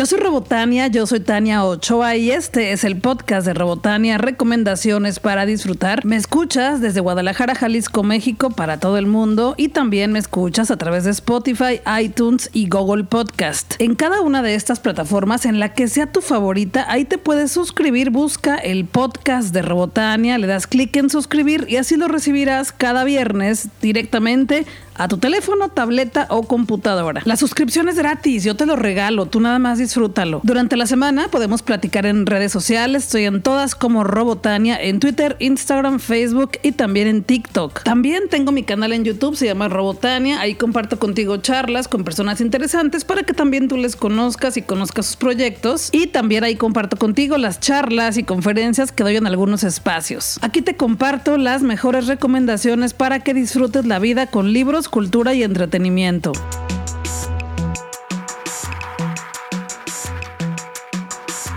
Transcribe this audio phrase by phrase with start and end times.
[0.00, 5.20] Yo soy Robotania, yo soy Tania Ochoa y este es el podcast de Robotania, recomendaciones
[5.20, 6.06] para disfrutar.
[6.06, 10.78] Me escuchas desde Guadalajara, Jalisco, México para todo el mundo y también me escuchas a
[10.78, 13.74] través de Spotify, iTunes y Google Podcast.
[13.78, 17.52] En cada una de estas plataformas, en la que sea tu favorita, ahí te puedes
[17.52, 22.72] suscribir, busca el podcast de Robotania, le das clic en suscribir y así lo recibirás
[22.72, 24.64] cada viernes directamente
[25.00, 27.22] a tu teléfono, tableta o computadora.
[27.24, 30.42] La suscripción es gratis, yo te lo regalo, tú nada más disfrútalo.
[30.44, 35.36] Durante la semana podemos platicar en redes sociales, estoy en todas como Robotania, en Twitter,
[35.38, 37.82] Instagram, Facebook y también en TikTok.
[37.82, 42.42] También tengo mi canal en YouTube, se llama Robotania, ahí comparto contigo charlas con personas
[42.42, 46.98] interesantes para que también tú les conozcas y conozcas sus proyectos y también ahí comparto
[46.98, 50.38] contigo las charlas y conferencias que doy en algunos espacios.
[50.42, 55.42] Aquí te comparto las mejores recomendaciones para que disfrutes la vida con libros cultura y
[55.42, 56.32] entretenimiento.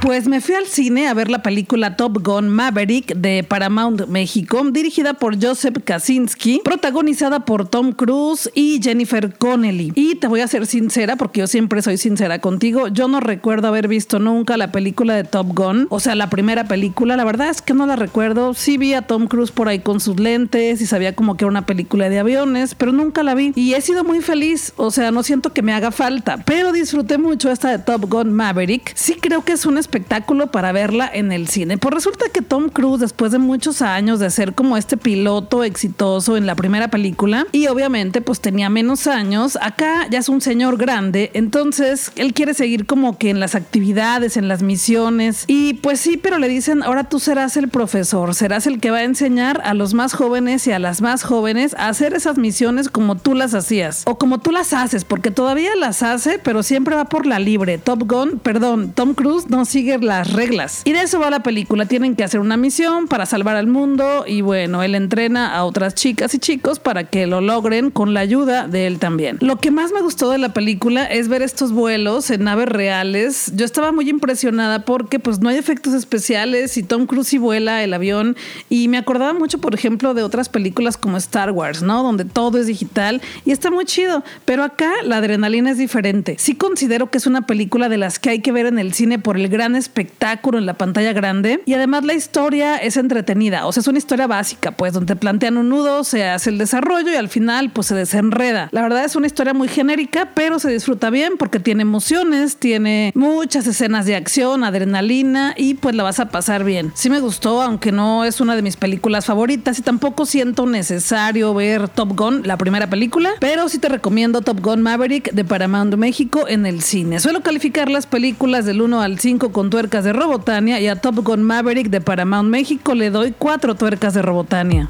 [0.04, 4.62] Pues me fui al cine a ver la película Top Gun Maverick de Paramount México,
[4.70, 9.94] dirigida por Joseph Kaczynski, protagonizada por Tom Cruise y Jennifer Connelly.
[9.96, 13.70] Y te voy a ser sincera, porque yo siempre soy sincera contigo, yo no recuerdo
[13.70, 17.48] haber visto nunca la película de Top Gun, o sea, la primera película, la verdad
[17.48, 18.54] es que no la recuerdo.
[18.54, 21.50] Sí vi a Tom Cruise por ahí con sus lentes y sabía como que era
[21.50, 23.54] una película de aviones, pero nunca la vi.
[23.56, 27.18] Y he sido muy feliz, o sea, no siento que me haga falta, pero disfruté
[27.18, 28.92] mucho esta de Top Gun Maverick.
[28.96, 31.78] Sí creo que es una espectáculo para verla en el cine.
[31.78, 36.36] Pues resulta que Tom Cruise, después de muchos años de ser como este piloto exitoso
[36.36, 40.78] en la primera película, y obviamente pues tenía menos años, acá ya es un señor
[40.78, 46.00] grande, entonces él quiere seguir como que en las actividades, en las misiones, y pues
[46.00, 49.62] sí, pero le dicen, ahora tú serás el profesor, serás el que va a enseñar
[49.64, 53.36] a los más jóvenes y a las más jóvenes a hacer esas misiones como tú
[53.36, 57.28] las hacías, o como tú las haces, porque todavía las hace, pero siempre va por
[57.28, 57.78] la libre.
[57.78, 60.82] Top Gun, perdón, Tom Cruise no sigue las reglas.
[60.86, 61.86] Y de eso va la película.
[61.86, 65.96] Tienen que hacer una misión para salvar al mundo y bueno, él entrena a otras
[65.96, 69.38] chicas y chicos para que lo logren con la ayuda de él también.
[69.42, 73.52] Lo que más me gustó de la película es ver estos vuelos en naves reales.
[73.56, 77.84] Yo estaba muy impresionada porque pues no hay efectos especiales y Tom Cruise y vuela
[77.84, 78.36] el avión
[78.70, 82.04] y me acordaba mucho por ejemplo de otras películas como Star Wars, ¿no?
[82.04, 86.36] Donde todo es digital y está muy chido, pero acá la adrenalina es diferente.
[86.40, 89.20] Sí considero que es una película de las que hay que ver en el cine
[89.20, 93.72] por el gran espectáculo en la pantalla grande y además la historia es entretenida, o
[93.72, 97.16] sea, es una historia básica, pues donde plantean un nudo, se hace el desarrollo y
[97.16, 98.70] al final pues se desenreda.
[98.72, 103.12] La verdad es una historia muy genérica, pero se disfruta bien porque tiene emociones, tiene
[103.16, 106.92] muchas escenas de acción, adrenalina y pues la vas a pasar bien.
[106.96, 111.54] Sí me gustó, aunque no es una de mis películas favoritas y tampoco siento necesario
[111.54, 115.96] ver Top Gun, la primera película, pero sí te recomiendo Top Gun Maverick de Paramount
[115.96, 117.20] México en el cine.
[117.20, 121.24] Suelo calificar las películas del 1 al 5 con tuercas de Robotania y a Top
[121.24, 124.90] Gun Maverick de Paramount México le doy cuatro tuercas de Robotania.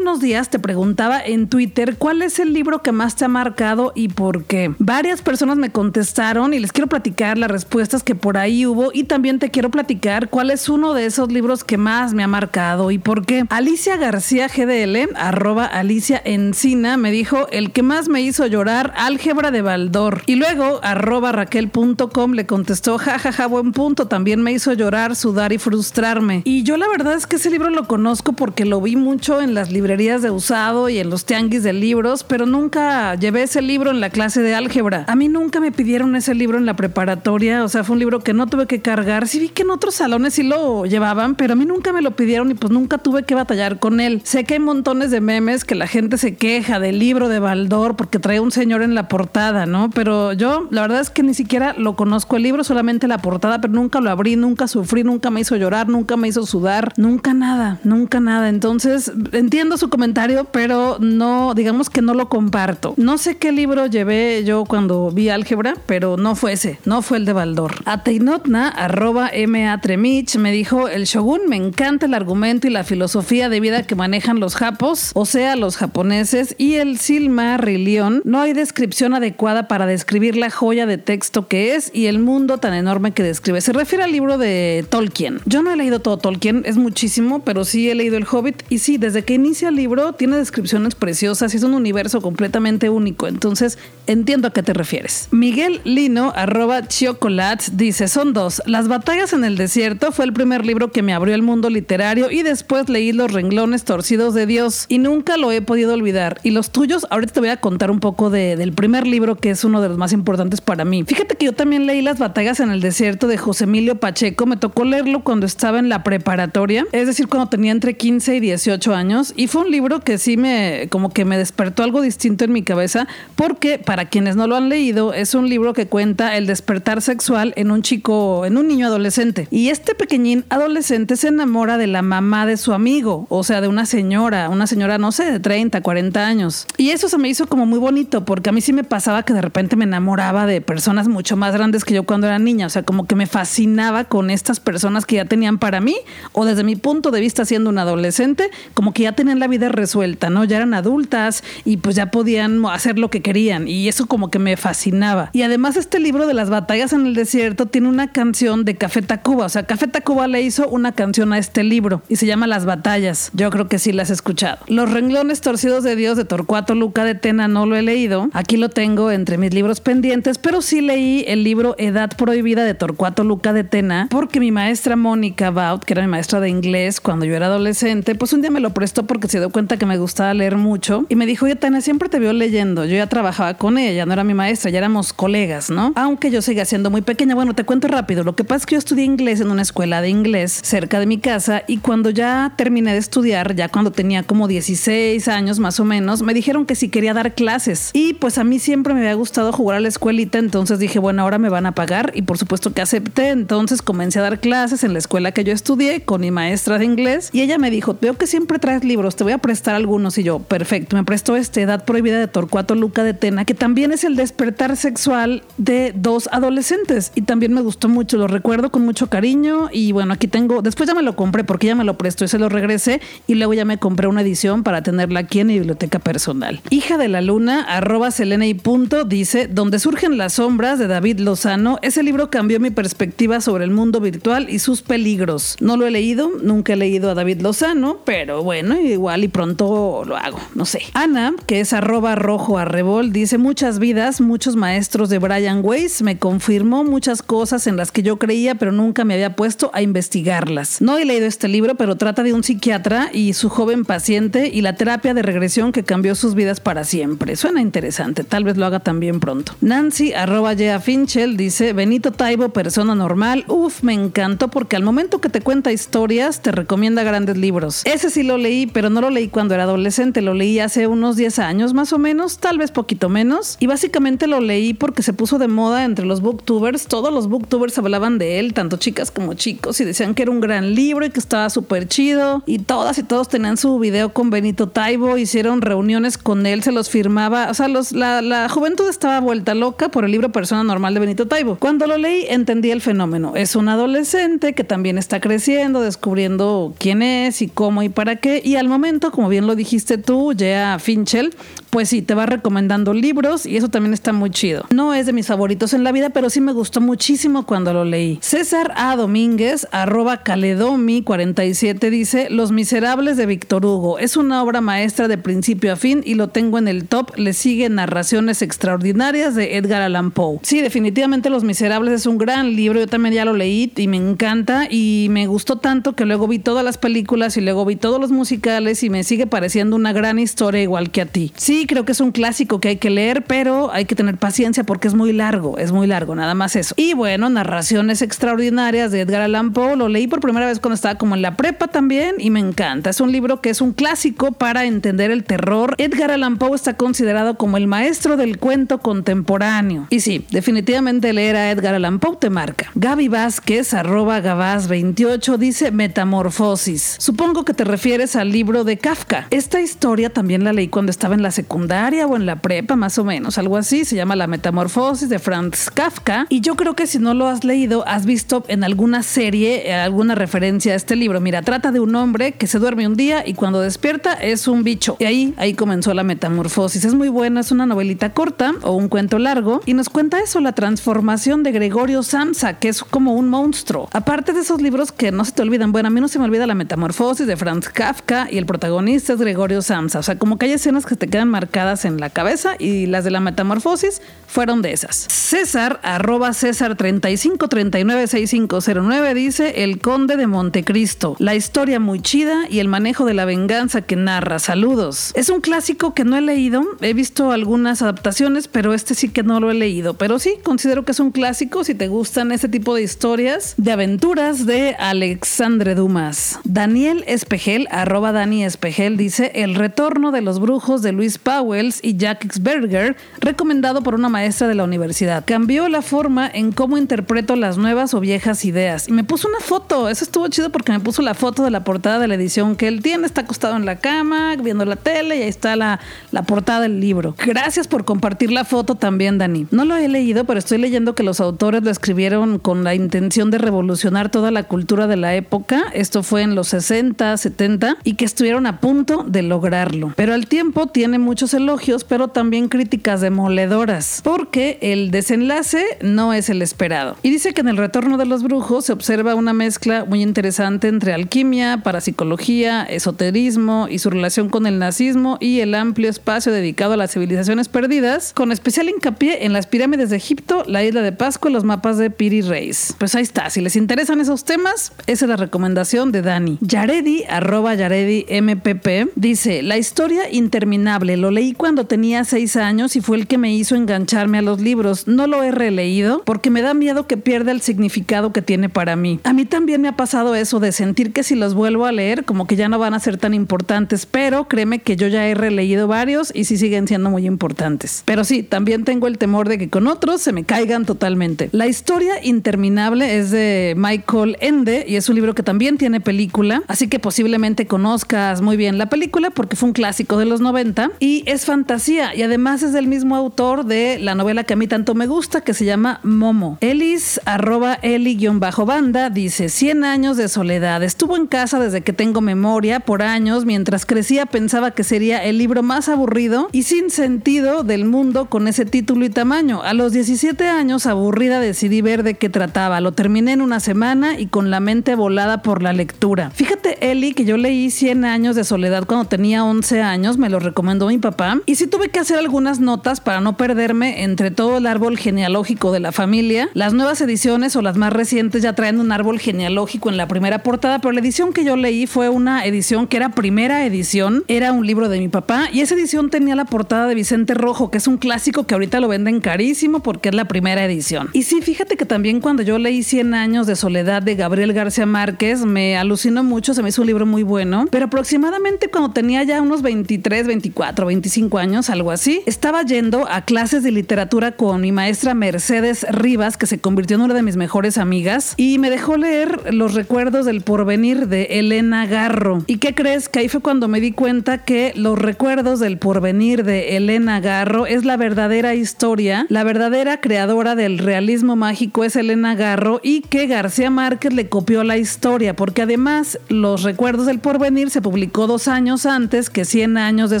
[0.26, 4.42] Te preguntaba en Twitter cuál es el libro que más te ha marcado y por
[4.42, 4.74] qué.
[4.80, 9.04] Varias personas me contestaron y les quiero platicar las respuestas que por ahí hubo y
[9.04, 12.90] también te quiero platicar cuál es uno de esos libros que más me ha marcado
[12.90, 13.44] y por qué.
[13.50, 19.52] Alicia García GDL, arroba Alicia Encina, me dijo el que más me hizo llorar, álgebra
[19.52, 20.22] de Baldor.
[20.26, 25.58] Y luego, arroba raquel.com le contestó, jajaja, buen punto, también me hizo llorar, sudar y
[25.58, 26.42] frustrarme.
[26.44, 29.54] Y yo la verdad es que ese libro lo conozco porque lo vi mucho en
[29.54, 33.90] las librerías de usado y en los tianguis de libros, pero nunca llevé ese libro
[33.90, 35.04] en la clase de álgebra.
[35.08, 38.20] A mí nunca me pidieron ese libro en la preparatoria, o sea, fue un libro
[38.20, 39.28] que no tuve que cargar.
[39.28, 42.12] Sí vi que en otros salones sí lo llevaban, pero a mí nunca me lo
[42.12, 44.20] pidieron y pues nunca tuve que batallar con él.
[44.24, 47.96] Sé que hay montones de memes que la gente se queja del libro de Baldor
[47.96, 49.90] porque trae un señor en la portada, ¿no?
[49.90, 53.60] Pero yo la verdad es que ni siquiera lo conozco el libro, solamente la portada,
[53.60, 57.34] pero nunca lo abrí, nunca sufrí, nunca me hizo llorar, nunca me hizo sudar, nunca
[57.34, 58.48] nada, nunca nada.
[58.48, 60.05] Entonces, entiendo su comentario,
[60.52, 62.94] pero no, digamos que no lo comparto.
[62.96, 67.18] No sé qué libro llevé yo cuando vi álgebra, pero no fue ese, no fue
[67.18, 67.74] el de Baldor.
[67.84, 69.80] Ateinotna, arroba M.A.
[69.80, 73.94] Tremich, me dijo, el Shogun me encanta el argumento y la filosofía de vida que
[73.94, 78.22] manejan los japos, o sea, los japoneses, y el Silmarillion.
[78.24, 82.58] No hay descripción adecuada para describir la joya de texto que es y el mundo
[82.58, 83.60] tan enorme que describe.
[83.60, 85.40] Se refiere al libro de Tolkien.
[85.46, 88.78] Yo no he leído todo Tolkien, es muchísimo, pero sí he leído El Hobbit y
[88.78, 93.26] sí, desde que inicia libro tiene descripciones preciosas y es un universo completamente único.
[93.26, 95.28] Entonces, entiendo a qué te refieres.
[95.30, 98.62] Miguel Lino, arroba chocolate, dice, son dos.
[98.66, 102.30] Las batallas en el desierto fue el primer libro que me abrió el mundo literario
[102.30, 106.40] y después leí Los renglones torcidos de Dios y nunca lo he podido olvidar.
[106.42, 109.64] Y los tuyos, ahorita te voy a contar un poco del primer libro que es
[109.64, 111.04] uno de los más importantes para mí.
[111.04, 114.46] Fíjate que yo también leí Las batallas en el desierto de José Emilio Pacheco.
[114.46, 118.40] Me tocó leerlo cuando estaba en la preparatoria, es decir, cuando tenía entre 15 y
[118.40, 119.32] 18 años.
[119.36, 122.62] Y fue un libro que sí me, como que me despertó algo distinto en mi
[122.62, 127.02] cabeza, porque para quienes no lo han leído, es un libro que cuenta el despertar
[127.02, 129.48] sexual en un chico, en un niño adolescente.
[129.50, 133.68] Y este pequeñín adolescente se enamora de la mamá de su amigo, o sea, de
[133.68, 136.66] una señora, una señora, no sé, de 30, 40 años.
[136.76, 139.32] Y eso se me hizo como muy bonito, porque a mí sí me pasaba que
[139.32, 142.70] de repente me enamoraba de personas mucho más grandes que yo cuando era niña, o
[142.70, 145.96] sea, como que me fascinaba con estas personas que ya tenían para mí,
[146.32, 149.68] o desde mi punto de vista siendo un adolescente, como que ya tenían la vida
[149.76, 150.44] resuelta, ¿no?
[150.44, 154.38] Ya eran adultas y pues ya podían hacer lo que querían, y eso como que
[154.38, 155.30] me fascinaba.
[155.32, 159.02] Y además este libro de las batallas en el desierto tiene una canción de Café
[159.02, 162.46] Tacuba, o sea, Café Tacuba le hizo una canción a este libro y se llama
[162.46, 163.30] Las batallas.
[163.34, 164.58] Yo creo que sí las he escuchado.
[164.66, 168.28] Los renglones torcidos de Dios de Torcuato Luca de Tena no lo he leído.
[168.32, 172.74] Aquí lo tengo entre mis libros pendientes, pero sí leí el libro Edad Prohibida de
[172.74, 177.00] Torcuato Luca de Tena porque mi maestra Mónica Baut, que era mi maestra de inglés
[177.00, 179.86] cuando yo era adolescente, pues un día me lo prestó porque se dio cuenta que
[179.86, 182.84] me gustaba leer mucho y me dijo, oye Tena, siempre te veo leyendo.
[182.84, 185.94] Yo ya trabajaba con ella, no era mi maestra, ya éramos colegas, ¿no?
[185.96, 187.34] Aunque yo seguía siendo muy pequeña.
[187.34, 188.22] Bueno, te cuento rápido.
[188.22, 191.06] Lo que pasa es que yo estudié inglés en una escuela de inglés cerca de
[191.06, 195.80] mi casa y cuando ya terminé de estudiar, ya cuando tenía como 16 años más
[195.80, 197.92] o menos, me dijeron que si quería dar clases.
[197.94, 201.22] Y pues a mí siempre me había gustado jugar a la escuelita, entonces dije, bueno,
[201.22, 203.30] ahora me van a pagar y por supuesto que acepté.
[203.30, 206.84] Entonces comencé a dar clases en la escuela que yo estudié con mi maestra de
[206.84, 210.18] inglés y ella me dijo, veo que siempre traes libros, te voy a prestar algunos
[210.18, 213.92] y yo, perfecto, me prestó este Edad Prohibida de Torcuato Luca de Tena, que también
[213.92, 218.84] es el despertar sexual de dos adolescentes y también me gustó mucho, lo recuerdo con
[218.84, 221.96] mucho cariño y bueno, aquí tengo, después ya me lo compré porque ya me lo
[221.96, 225.38] prestó y se lo regresé y luego ya me compré una edición para tenerla aquí
[225.38, 226.60] en mi biblioteca personal.
[226.70, 231.20] Hija de la luna, arroba Selena y punto, dice, donde surgen las sombras de David
[231.20, 235.54] Lozano, ese libro cambió mi perspectiva sobre el mundo virtual y sus peligros.
[235.60, 240.02] No lo he leído, nunca he leído a David Lozano, pero bueno, igual y pronto
[240.06, 240.80] lo hago, no sé.
[240.94, 246.16] Ana, que es arroba rojo arrebol, dice, muchas vidas, muchos maestros de Brian Weiss, me
[246.16, 250.80] confirmó muchas cosas en las que yo creía, pero nunca me había puesto a investigarlas.
[250.80, 254.62] No he leído este libro, pero trata de un psiquiatra y su joven paciente y
[254.62, 257.36] la terapia de regresión que cambió sus vidas para siempre.
[257.36, 259.52] Suena interesante, tal vez lo haga también pronto.
[259.60, 263.44] Nancy, arroba Yea Finchel, dice, Benito Taibo, persona normal.
[263.48, 267.82] Uf, me encantó porque al momento que te cuenta historias, te recomienda grandes libros.
[267.84, 271.16] Ese sí lo leí, pero no lo leí cuando era adolescente, lo leí hace unos
[271.16, 273.56] 10 años más o menos, tal vez poquito menos.
[273.60, 276.86] Y básicamente lo leí porque se puso de moda entre los booktubers.
[276.86, 280.40] Todos los booktubers hablaban de él, tanto chicas como chicos, y decían que era un
[280.40, 282.42] gran libro y que estaba súper chido.
[282.46, 286.72] Y todas y todos tenían su video con Benito Taibo, hicieron reuniones con él, se
[286.72, 287.50] los firmaba.
[287.50, 291.00] O sea, los, la, la juventud estaba vuelta loca por el libro Persona Normal de
[291.00, 291.56] Benito Taibo.
[291.56, 293.32] Cuando lo leí, entendí el fenómeno.
[293.36, 298.40] Es un adolescente que también está creciendo, descubriendo quién es y cómo y para qué.
[298.44, 301.34] Y al momento, como bien lo dijiste tú, Jea Finchel,
[301.70, 304.66] pues sí, te va recomendando libros y eso también está muy chido.
[304.68, 307.86] No es de mis favoritos en la vida, pero sí me gustó muchísimo cuando lo
[307.86, 308.18] leí.
[308.20, 308.94] César A.
[308.94, 313.98] Domínguez, arroba Caledomi47, dice Los Miserables de Víctor Hugo.
[313.98, 317.16] Es una obra maestra de principio a fin y lo tengo en el top.
[317.16, 320.40] Le sigue Narraciones Extraordinarias de Edgar Allan Poe.
[320.42, 322.80] Sí, definitivamente Los Miserables es un gran libro.
[322.80, 326.38] Yo también ya lo leí y me encanta y me gustó tanto que luego vi
[326.38, 330.18] todas las películas y luego vi todos los musicales y me sigue pareciendo una gran
[330.18, 331.32] historia igual que a ti.
[331.36, 334.64] Sí, creo que es un clásico que hay que leer, pero hay que tener paciencia
[334.64, 336.74] porque es muy largo, es muy largo, nada más eso.
[336.76, 340.96] Y bueno, Narraciones Extraordinarias de Edgar Allan Poe, lo leí por primera vez cuando estaba
[340.96, 342.90] como en la prepa también y me encanta.
[342.90, 345.74] Es un libro que es un clásico para entender el terror.
[345.78, 349.86] Edgar Allan Poe está considerado como el maestro del cuento contemporáneo.
[349.90, 352.70] Y sí, definitivamente leer a Edgar Allan Poe te marca.
[352.74, 356.96] Gaby Vázquez, arroba Gabás28, dice Metamorfosis.
[356.98, 359.26] Supongo que te refieres al libro de Kafka.
[359.30, 362.98] Esta historia también la leí cuando estaba en la secundaria o en la prepa, más
[362.98, 363.84] o menos, algo así.
[363.84, 366.26] Se llama La Metamorfosis de Franz Kafka.
[366.30, 369.74] Y yo creo que si no lo has leído, has visto en alguna serie eh,
[369.74, 371.20] alguna referencia a este libro.
[371.20, 374.64] Mira, trata de un hombre que se duerme un día y cuando despierta es un
[374.64, 374.96] bicho.
[374.98, 376.84] Y ahí, ahí comenzó la metamorfosis.
[376.84, 380.40] Es muy buena, es una novelita corta o un cuento largo y nos cuenta eso,
[380.40, 383.88] la transformación de Gregorio Samsa, que es como un monstruo.
[383.92, 386.24] Aparte de esos libros que no se te olvidan, bueno, a mí no se me
[386.24, 389.98] olvida la metamorfosis de Franz Kafka y el protagonista es Gregorio Samsa.
[389.98, 393.04] O sea, como que hay escenas que te quedan marcadas en la cabeza y las
[393.04, 394.96] de la metamorfosis fueron de esas.
[394.96, 401.16] César, arroba César 35396509 dice El Conde de Montecristo.
[401.18, 404.38] La historia muy chida y el manejo de la venganza que narra.
[404.38, 405.10] Saludos.
[405.14, 406.62] Es un clásico que no he leído.
[406.80, 409.94] He visto algunas adaptaciones, pero este sí que no lo he leído.
[409.94, 413.72] Pero sí, considero que es un clásico si te gustan ese tipo de historias de
[413.72, 416.38] aventuras de Alexandre Dumas.
[416.44, 421.96] Daniel Espejel, arroba Dani Espejel, dice El retorno de los brujos de Luis Powells y
[421.96, 425.24] Jack Berger, recomendado por una maestra de la universidad.
[425.24, 428.88] Cambió la forma en cómo interpreto las nuevas o viejas ideas.
[428.88, 429.88] Y me puso una foto.
[429.88, 432.66] Eso estuvo chido porque me puso la foto de la portada de la edición que
[432.66, 433.06] él tiene.
[433.06, 435.78] Está acostado en la cama, viendo la tele y ahí está la,
[436.10, 437.14] la portada del libro.
[437.24, 439.46] Gracias por compartir la foto también, Dani.
[439.52, 443.30] No lo he leído, pero estoy leyendo que los autores lo escribieron con la intención
[443.30, 445.66] de revolucionar toda la cultura de la época.
[445.72, 449.92] Esto fue en los 60, 70 y que estuvieron a punto de lograrlo.
[449.96, 456.28] Pero al tiempo tiene muchos elogios, pero también críticas demoledoras, porque el desenlace no es
[456.28, 456.96] el esperado.
[457.02, 460.68] Y dice que en el retorno de los brujos se observa una mezcla muy interesante
[460.68, 466.74] entre alquimia, parapsicología, esoterismo y su relación con el nazismo y el amplio espacio dedicado
[466.74, 470.92] a las civilizaciones perdidas, con especial hincapié en las pirámides de Egipto, la isla de
[470.92, 472.74] Pascua y los mapas de Piri Reis.
[472.78, 476.38] Pues ahí está, si les interesan esos temas, esa es la recomendación de Dani.
[476.40, 478.06] Yaredi, arroba Yaredi
[478.46, 483.18] MPP, dice, la historia interminable, lo leí cuando tenía seis años y fue el que
[483.18, 484.86] me hizo engancharme a los libros.
[484.86, 488.76] No lo he releído porque me da miedo que pierda el significado que tiene para
[488.76, 489.00] mí.
[489.02, 492.04] A mí también me ha pasado eso de sentir que si los vuelvo a leer,
[492.04, 495.14] como que ya no van a ser tan importantes, pero créeme que yo ya he
[495.14, 497.82] releído varios y sí siguen siendo muy importantes.
[497.84, 501.30] Pero sí, también tengo el temor de que con otros se me caigan totalmente.
[501.32, 506.44] La historia interminable es de Michael Ende y es un libro que también tiene película,
[506.46, 510.70] así que posiblemente conozcas muy bien la película porque fue un clásico de los 90
[510.80, 514.46] y es fantasía y además es del mismo autor de la novela que a mí
[514.46, 516.38] tanto me gusta que se llama Momo.
[516.40, 520.62] Elis arroba eli-banda dice 100 años de soledad.
[520.62, 523.24] Estuvo en casa desde que tengo memoria por años.
[523.24, 528.28] Mientras crecía pensaba que sería el libro más aburrido y sin sentido del mundo con
[528.28, 529.42] ese título y tamaño.
[529.42, 532.60] A los 17 años aburrida decidí ver de qué trataba.
[532.60, 536.10] Lo terminé en una semana y con la mente volada por la lectura.
[536.10, 539.96] Fíjate Eli que yo leí 100 años de soledad cuando tenía 11 años.
[539.96, 541.20] Me lo recomendó mi papá.
[541.24, 545.52] Y sí tuve que hacer algunas notas para no perderme entre todo el árbol genealógico
[545.52, 546.28] de la familia.
[546.34, 550.22] Las nuevas ediciones o las más recientes ya traen un árbol genealógico en la primera
[550.22, 554.32] portada, pero la edición que yo leí fue una edición que era primera edición, era
[554.32, 557.58] un libro de mi papá y esa edición tenía la portada de Vicente Rojo, que
[557.58, 560.88] es un clásico que ahorita lo venden carísimo porque es la primera edición.
[560.92, 564.66] Y sí, fíjate que también cuando yo leí 100 años de soledad de Gabriel García
[564.66, 568.15] Márquez, me alucinó mucho, se me hizo un libro muy bueno, pero aproximadamente
[568.50, 573.50] cuando tenía ya unos 23, 24, 25 años, algo así, estaba yendo a clases de
[573.50, 578.14] literatura con mi maestra Mercedes Rivas, que se convirtió en una de mis mejores amigas,
[578.16, 582.24] y me dejó leer Los recuerdos del porvenir de Elena Garro.
[582.26, 582.88] ¿Y qué crees?
[582.88, 587.46] Que ahí fue cuando me di cuenta que Los recuerdos del porvenir de Elena Garro
[587.46, 593.06] es la verdadera historia, la verdadera creadora del realismo mágico es Elena Garro y que
[593.06, 598.28] García Márquez le copió la historia, porque además Los recuerdos del porvenir se publicó dos
[598.28, 600.00] años antes que 100 años de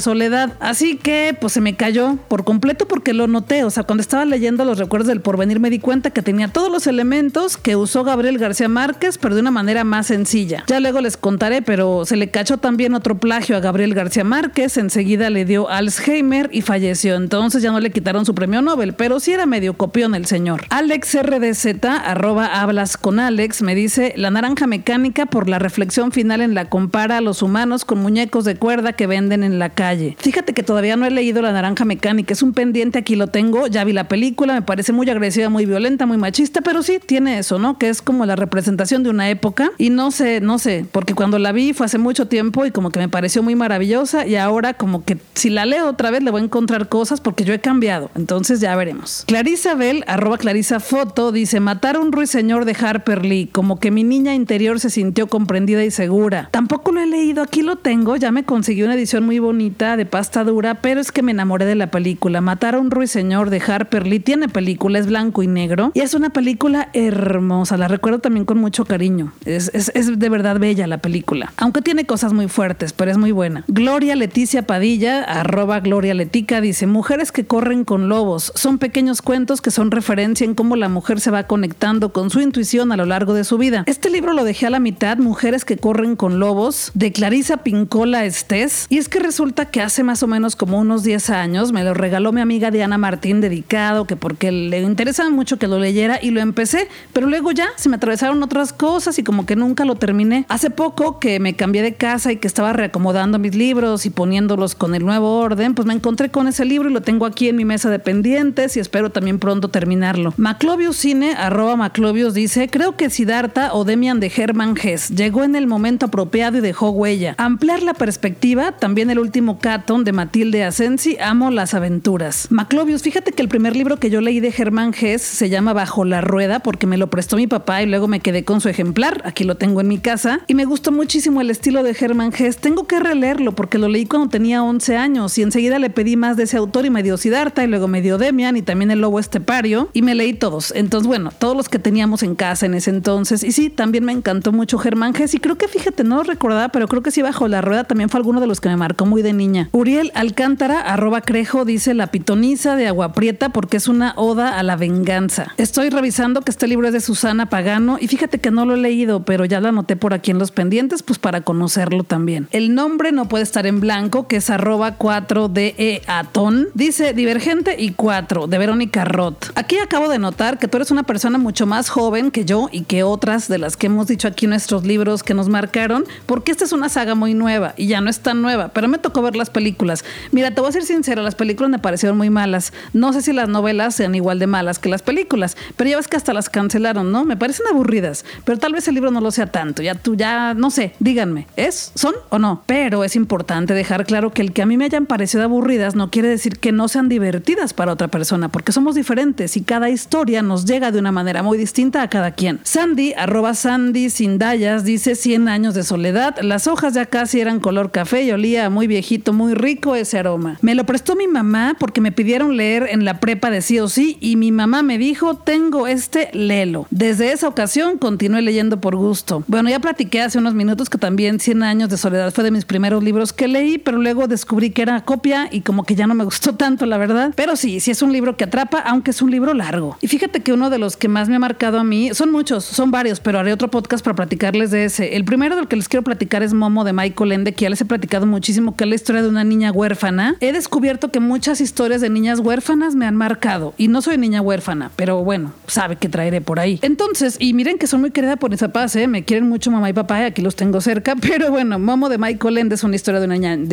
[0.00, 0.54] soledad.
[0.60, 4.24] Así que pues se me cayó por completo porque lo noté, o sea, cuando estaba
[4.24, 8.04] leyendo Los recuerdos del porvenir me di cuenta que tenía todos los elementos que usó
[8.04, 10.64] Gabriel García Márquez, pero de una manera más sencilla.
[10.66, 14.76] Ya luego les contaré, pero se le cachó también otro plagio a Gabriel García Márquez,
[14.76, 19.20] enseguida le dio Alzheimer y falleció, entonces ya no le quitaron su premio Nobel, pero
[19.20, 20.64] sí era medio copión el señor.
[20.70, 26.40] Alex RDZ, arroba hablas con Alex, me dice, la naranja mecánica por la reflexión final
[26.40, 30.16] en la compara a los humanos con muñecos de cuerda que venden en la calle.
[30.18, 33.66] Fíjate que todavía no he leído la naranja mecánica, es un pendiente, aquí lo tengo,
[33.66, 37.38] ya vi la película, me parece muy agresiva, muy violenta, muy machista, pero sí tiene
[37.38, 37.78] eso, ¿no?
[37.78, 41.38] Que es como la representación de una época y no sé, no sé, porque cuando
[41.38, 44.74] la vi fue hace mucho tiempo y como que me pareció muy maravillosa y ahora
[44.74, 47.60] como que si la leo otra vez le voy a encontrar cosas porque yo he
[47.60, 49.24] cambiado, entonces ya veremos.
[49.26, 53.90] Clarisa Bell, arroba Clarisa Foto, dice, matar a un ruiseñor de Harper Lee, como que
[53.90, 56.48] mi niña interior se sintió comprendida y segura.
[56.50, 60.06] Tampoco lo he leído, aquí lo tengo, ya me conseguí una edición muy bonita de
[60.06, 62.40] pasta dura, pero es que me enamoré de la película.
[62.40, 66.14] Matar a un ruiseñor de Harper Lee tiene película, es blanco y negro y es
[66.14, 67.76] una película hermosa.
[67.76, 69.32] La recuerdo también con mucho cariño.
[69.44, 73.64] Es de verdad bella la película, aunque tiene cosas muy fuertes, pero es muy buena.
[73.68, 78.52] Gloria Leticia Padilla, arroba Gloria Letica, dice: Mujeres que corren con lobos.
[78.54, 82.40] Son pequeños cuentos que son referencia en cómo la mujer se va conectando con su
[82.40, 83.84] intuición a lo largo de su vida.
[83.86, 88.24] Este libro lo dejé a la mitad, Mujeres que corren con lobos, de Clarisa Pincola
[88.24, 88.86] Estés.
[88.90, 91.94] Y es que resulta que hace más o menos como unos 10 años me lo
[91.94, 96.30] regaló mi amiga Diana Martín, dedicado, que porque le interesaba mucho que lo leyera y
[96.30, 99.96] lo empecé, pero luego ya se me atravesaron otras cosas y como que nunca lo
[99.96, 100.46] terminé.
[100.48, 104.76] Hace poco que me cambié de casa y que estaba reacomodando mis libros y poniéndolos
[104.76, 107.56] con el nuevo orden, pues me encontré con ese libro y lo tengo aquí en
[107.56, 110.32] mi mesa de pendientes y espero también pronto terminarlo.
[110.36, 115.56] Maclovius Cine, arroba Maclovius, dice, creo que Siddhartha o Demian de Hermann Hesse llegó en
[115.56, 117.34] el momento apropiado y dejó huella.
[117.56, 122.48] Ampliar la perspectiva, también el último Caton de Matilde Asensi, amo las aventuras.
[122.50, 126.04] Maclovius, fíjate que el primer libro que yo leí de Hermann Hesse se llama Bajo
[126.04, 129.22] la Rueda porque me lo prestó mi papá y luego me quedé con su ejemplar,
[129.24, 132.58] aquí lo tengo en mi casa, y me gustó muchísimo el estilo de Hermann Hesse.
[132.58, 136.36] Tengo que releerlo porque lo leí cuando tenía 11 años y enseguida le pedí más
[136.36, 139.00] de ese autor y me dio Siddhartha y luego me dio Demian y también el
[139.00, 140.74] Lobo Estepario y me leí todos.
[140.76, 143.42] Entonces, bueno, todos los que teníamos en casa en ese entonces.
[143.42, 146.68] Y sí, también me encantó mucho Germán Gess y creo que fíjate, no lo recordaba,
[146.68, 149.06] pero creo que sí bajo la rueda también fue alguno de los que me marcó
[149.06, 149.68] muy de niña.
[149.72, 154.62] Uriel Alcántara, arroba crejo, dice la pitoniza de Agua Prieta porque es una oda a
[154.62, 155.52] la venganza.
[155.56, 158.78] Estoy revisando que este libro es de Susana Pagano y fíjate que no lo he
[158.78, 162.48] leído, pero ya lo anoté por aquí en los pendientes, pues para conocerlo también.
[162.50, 166.68] El nombre no puede estar en blanco, que es arroba 4DE Atón.
[166.74, 169.50] Dice Divergente y 4, de Verónica Roth.
[169.54, 172.82] Aquí acabo de notar que tú eres una persona mucho más joven que yo y
[172.82, 176.64] que otras de las que hemos dicho aquí nuestros libros que nos marcaron, porque esta
[176.64, 179.36] es una saga muy nueva y ya no es tan nueva, pero me tocó ver
[179.36, 180.04] las películas.
[180.32, 182.72] Mira, te voy a ser sincera, las películas me parecieron muy malas.
[182.92, 186.08] No sé si las novelas sean igual de malas que las películas, pero ya ves
[186.08, 187.24] que hasta las cancelaron, ¿no?
[187.24, 189.82] Me parecen aburridas, pero tal vez el libro no lo sea tanto.
[189.82, 191.92] Ya tú, ya, no sé, díganme, ¿es?
[191.94, 192.62] ¿Son o no?
[192.66, 196.10] Pero es importante dejar claro que el que a mí me hayan parecido aburridas no
[196.10, 200.42] quiere decir que no sean divertidas para otra persona, porque somos diferentes y cada historia
[200.42, 202.60] nos llega de una manera muy distinta a cada quien.
[202.62, 206.38] Sandy, arroba Sandy Sindayas, dice 100 años de soledad.
[206.40, 210.58] Las hojas ya casi eran color café y olía muy viejito, muy rico ese aroma.
[210.60, 213.88] Me lo prestó mi mamá porque me pidieron leer en la prepa de sí o
[213.88, 216.86] sí y mi mamá me dijo, tengo este, lelo.
[216.90, 219.42] Desde esa ocasión continué leyendo por gusto.
[219.48, 222.64] Bueno, ya platiqué hace unos minutos que también 100 años de soledad fue de mis
[222.64, 226.14] primeros libros que leí, pero luego descubrí que era copia y como que ya no
[226.14, 227.32] me gustó tanto, la verdad.
[227.34, 229.98] Pero sí, sí es un libro que atrapa, aunque es un libro largo.
[230.00, 232.64] Y fíjate que uno de los que más me ha marcado a mí, son muchos,
[232.64, 235.16] son varios, pero haré otro podcast para platicarles de ese.
[235.16, 236.92] El primero del que les quiero platicar es Momo de
[237.24, 240.36] Ende, que ya les he platicado muchísimo, que es la historia de una niña huérfana.
[240.40, 243.74] He descubierto que muchas historias de niñas huérfanas me han marcado.
[243.78, 246.78] Y no soy niña huérfana, pero bueno, sabe que traeré por ahí.
[246.82, 249.08] Entonces, y miren que son muy querida por mis papás, ¿eh?
[249.08, 252.18] me quieren mucho mamá y papá, y aquí los tengo cerca, pero bueno, Momo de
[252.18, 253.26] Michael Ende es una historia de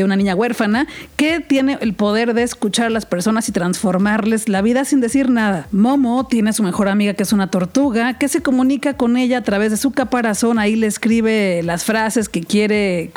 [0.04, 4.62] una, niña, huérfana que tiene el poder de escuchar a las personas y transformarles la
[4.62, 5.68] vida sin decir nada.
[5.72, 9.40] Momo tiene a su mejor amiga que es una tortuga, que se comunica con ella
[9.40, 13.12] a través de su caparazón, ahí le escribe las frases que quiere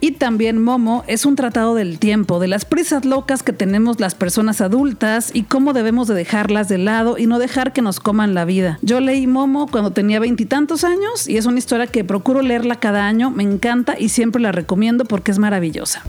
[0.00, 4.14] Y también Momo es un tratado del tiempo, de las prisas locas que tenemos las
[4.14, 8.34] personas adultas y cómo debemos de dejarlas de lado y no dejar que nos coman
[8.34, 8.78] la vida.
[8.82, 13.06] Yo leí Momo cuando tenía veintitantos años y es una historia que procuro leerla cada
[13.06, 16.02] año, me encanta y siempre la recomiendo porque es maravillosa.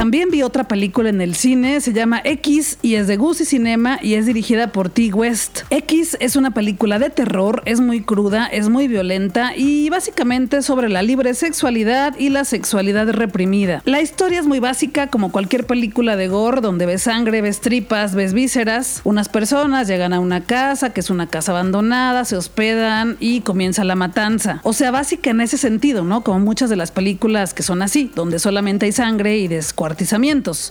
[0.00, 3.98] También vi otra película en el cine, se llama X y es de Guzzi Cinema
[4.00, 5.12] y es dirigida por T.
[5.12, 5.64] West.
[5.68, 10.88] X es una película de terror, es muy cruda, es muy violenta y básicamente sobre
[10.88, 13.82] la libre sexualidad y la sexualidad reprimida.
[13.84, 18.14] La historia es muy básica como cualquier película de gore donde ves sangre, ves tripas,
[18.14, 19.02] ves vísceras.
[19.04, 23.84] Unas personas llegan a una casa que es una casa abandonada, se hospedan y comienza
[23.84, 24.62] la matanza.
[24.62, 26.24] O sea, básica en ese sentido, ¿no?
[26.24, 29.46] Como muchas de las películas que son así, donde solamente hay sangre y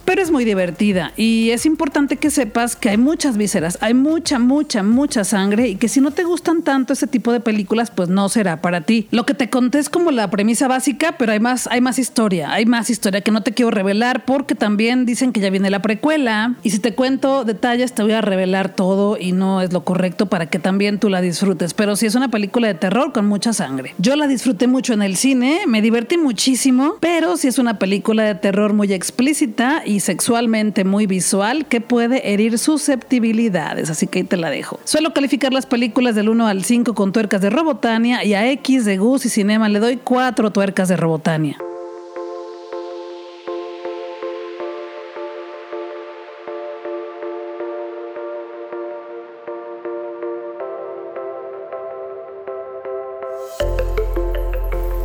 [0.05, 4.39] pero es muy divertida y es importante que sepas que hay muchas vísceras, hay mucha,
[4.39, 8.09] mucha, mucha sangre y que si no te gustan tanto ese tipo de películas, pues
[8.09, 9.07] no será para ti.
[9.11, 12.51] Lo que te conté es como la premisa básica, pero hay más, hay más historia,
[12.51, 15.81] hay más historia que no te quiero revelar porque también dicen que ya viene la
[15.81, 19.83] precuela y si te cuento detalles te voy a revelar todo y no es lo
[19.83, 23.27] correcto para que también tú la disfrutes, pero si es una película de terror con
[23.27, 23.93] mucha sangre.
[23.97, 28.23] Yo la disfruté mucho en el cine, me divertí muchísimo, pero si es una película
[28.23, 34.23] de terror muy explícita y sexualmente muy visual que puede herir susceptibilidades, así que ahí
[34.23, 34.79] te la dejo.
[34.83, 38.85] Suelo calificar las películas del 1 al 5 con tuercas de Robotania y a X
[38.85, 41.57] de Gus y Cinema le doy 4 tuercas de Robotania.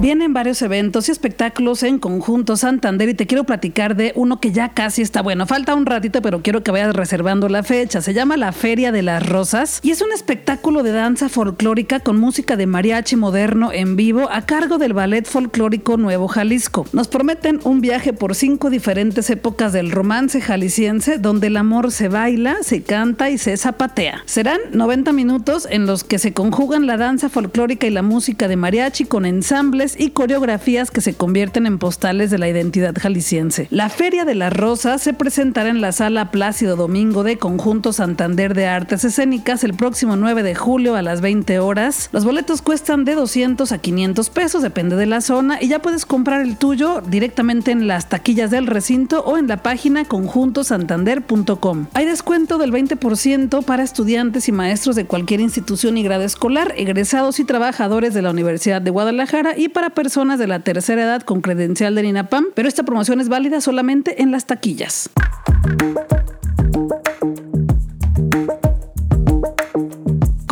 [0.05, 4.53] Vienen varios eventos y espectáculos en conjunto Santander y te quiero platicar de uno que
[4.53, 5.47] ya casi está bueno.
[5.47, 8.03] Falta un ratito, pero quiero que vayas reservando la fecha.
[8.03, 12.21] Se llama la Feria de las Rosas y es un espectáculo de danza folclórica con
[12.21, 16.85] música de mariachi moderno en vivo a cargo del Ballet Folclórico Nuevo Jalisco.
[16.93, 22.09] Nos prometen un viaje por cinco diferentes épocas del romance jalisciense donde el amor se
[22.09, 24.23] baila, se canta y se zapatea.
[24.27, 28.57] Serán 90 minutos en los que se conjugan la danza folclórica y la música de
[28.57, 33.69] mariachi con ensambles y coreografías que se convierten en postales de la identidad jalisciense.
[33.71, 38.55] La Feria de las Rosas se presentará en la sala Plácido Domingo de Conjunto Santander
[38.55, 42.09] de Artes Escénicas el próximo 9 de julio a las 20 horas.
[42.13, 46.07] Los boletos cuestan de 200 a 500 pesos, depende de la zona, y ya puedes
[46.07, 51.87] comprar el tuyo directamente en las taquillas del recinto o en la página conjuntosantander.com.
[51.95, 57.41] Hay descuento del 20% para estudiantes y maestros de cualquier institución y grado escolar, egresados
[57.41, 61.41] y trabajadores de la Universidad de Guadalajara y para personas de la tercera edad con
[61.41, 65.11] credencial de INAPAM, pero esta promoción es válida solamente en las taquillas.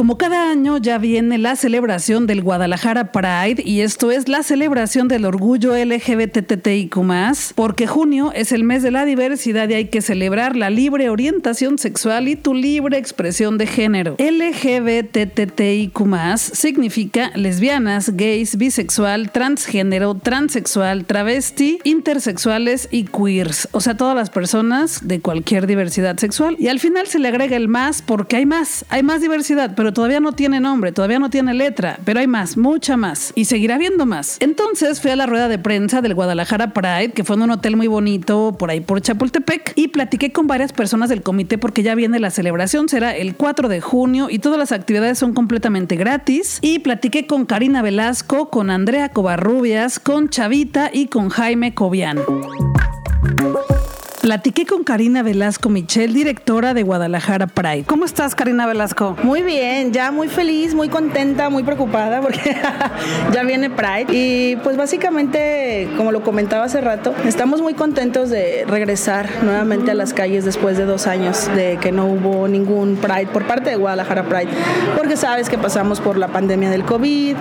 [0.03, 5.07] Como cada año ya viene la celebración del Guadalajara Pride y esto es la celebración
[5.07, 6.97] del orgullo LGBTTIQ+,
[7.55, 11.79] porque junio es el mes de la diversidad y hay que celebrar la libre orientación
[11.79, 14.17] sexual y tu libre expresión de género.
[14.19, 15.93] LGBTTIQ+,
[16.37, 25.07] significa lesbianas, gays, bisexual, transgénero, transexual, travesti, intersexuales y queers, o sea, todas las personas
[25.07, 26.57] de cualquier diversidad sexual.
[26.59, 29.92] Y al final se le agrega el más porque hay más, hay más diversidad, pero
[29.93, 33.33] todavía no tiene nombre, todavía no tiene letra, pero hay más, mucha más.
[33.35, 34.37] Y seguirá habiendo más.
[34.41, 37.77] Entonces fui a la rueda de prensa del Guadalajara Pride, que fue en un hotel
[37.77, 41.95] muy bonito por ahí por Chapultepec, y platiqué con varias personas del comité porque ya
[41.95, 46.59] viene la celebración, será el 4 de junio y todas las actividades son completamente gratis.
[46.63, 52.19] Y platiqué con Karina Velasco, con Andrea Covarrubias, con Chavita y con Jaime Cobian.
[54.23, 57.83] Platiqué con Karina Velasco Michel, directora de Guadalajara Pride.
[57.83, 59.17] ¿Cómo estás, Karina Velasco?
[59.25, 62.57] Muy bien, ya muy feliz, muy contenta, muy preocupada porque
[63.33, 64.07] ya viene Pride.
[64.11, 69.95] Y pues básicamente, como lo comentaba hace rato, estamos muy contentos de regresar nuevamente a
[69.95, 73.77] las calles después de dos años de que no hubo ningún Pride por parte de
[73.77, 74.51] Guadalajara Pride.
[74.97, 77.37] Porque sabes que pasamos por la pandemia del COVID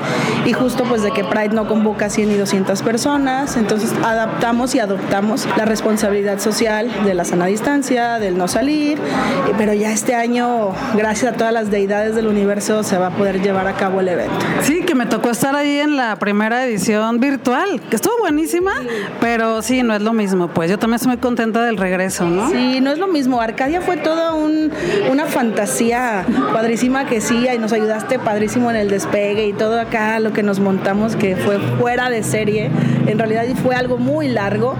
[0.48, 3.56] y justo pues de que Pride no convoca 100 y 200 personas.
[3.56, 9.54] Entonces adaptamos y adoptamos la responsabilidad social de la sana distancia, del no salir, eh,
[9.58, 13.42] pero ya este año, gracias a todas las deidades del universo, se va a poder
[13.42, 14.34] llevar a cabo el evento.
[14.62, 18.72] Sí, que me tocó estar ahí en la primera edición virtual, que estuvo buenísima,
[19.20, 22.50] pero sí, no es lo mismo, pues yo también estoy muy contenta del regreso, ¿no?
[22.50, 27.74] Sí, no es lo mismo, Arcadia fue toda una fantasía padrísima que sí, y nos
[27.74, 32.10] ayudaste padrísimo en el despegue y todo acá, lo que nos montamos, que fue fuera
[32.10, 32.72] de serie,
[33.08, 34.78] en realidad fue algo muy largo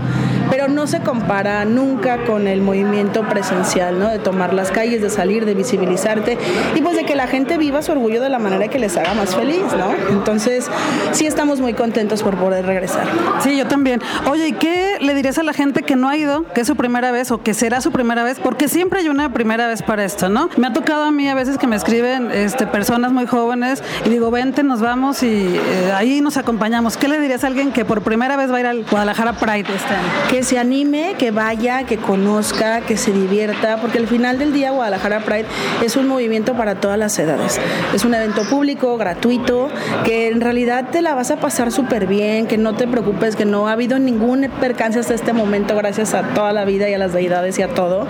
[0.52, 4.10] pero no se compara nunca con el movimiento presencial, ¿no?
[4.10, 6.38] De tomar las calles, de salir, de visibilizarte
[6.76, 9.14] y pues de que la gente viva su orgullo de la manera que les haga
[9.14, 9.96] más feliz, ¿no?
[10.10, 10.70] Entonces,
[11.14, 13.08] sí estamos muy contentos por poder regresar.
[13.40, 14.02] Sí, yo también.
[14.30, 16.76] Oye, ¿y qué le dirías a la gente que no ha ido, que es su
[16.76, 18.42] primera vez o que será su primera vez?
[18.42, 20.50] Porque siempre hay una primera vez para esto, ¿no?
[20.58, 24.10] Me ha tocado a mí a veces que me escriben este, personas muy jóvenes y
[24.10, 26.98] digo, vente, nos vamos y eh, ahí nos acompañamos.
[26.98, 29.74] ¿Qué le dirías a alguien que por primera vez va a ir al Guadalajara Pride
[29.74, 30.41] este año?
[30.44, 35.22] Se anime, que vaya, que conozca, que se divierta, porque al final del día Guadalajara
[35.22, 35.46] Pride
[35.84, 37.60] es un movimiento para todas las edades.
[37.94, 39.70] Es un evento público, gratuito,
[40.04, 43.46] que en realidad te la vas a pasar súper bien, que no te preocupes, que
[43.46, 46.98] no ha habido ningún percance hasta este momento, gracias a toda la vida y a
[46.98, 48.08] las deidades y a todo.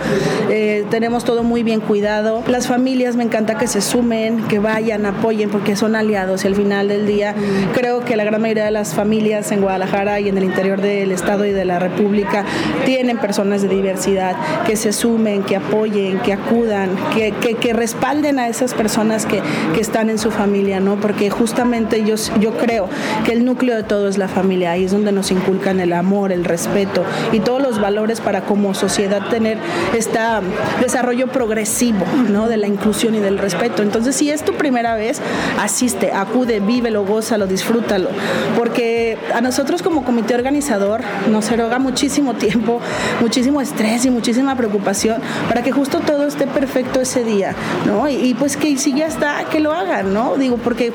[0.50, 2.44] Eh, tenemos todo muy bien cuidado.
[2.48, 6.56] Las familias me encanta que se sumen, que vayan, apoyen, porque son aliados y al
[6.56, 7.36] final del día
[7.74, 11.12] creo que la gran mayoría de las familias en Guadalajara y en el interior del
[11.12, 12.21] estado y de la República
[12.86, 18.48] tienen personas de diversidad, que se sumen, que apoyen, que acudan, que, que, respalden a
[18.48, 19.42] esas personas que,
[19.74, 20.96] que, están en su familia, ¿no?
[20.96, 22.90] Porque justamente yo, yo creo
[23.26, 26.32] que el núcleo de todo es la familia, ahí es donde nos inculcan el amor,
[26.32, 29.58] el respeto y todos los valores para como sociedad tener
[29.96, 30.20] este
[30.82, 32.48] desarrollo progresivo ¿no?
[32.48, 33.82] de la inclusión y del respeto.
[33.82, 35.22] Entonces, si es tu primera vez,
[35.60, 38.10] asiste, acude, vívelo, gózalo, disfrútalo,
[38.58, 42.80] porque a nosotros como comité organizador nos eroga muchísimo tiempo,
[43.22, 48.08] muchísimo estrés y muchísima preocupación para que justo todo esté perfecto ese día, ¿no?
[48.10, 50.36] Y, y pues que si ya está, que lo hagan, ¿no?
[50.36, 50.92] Digo, porque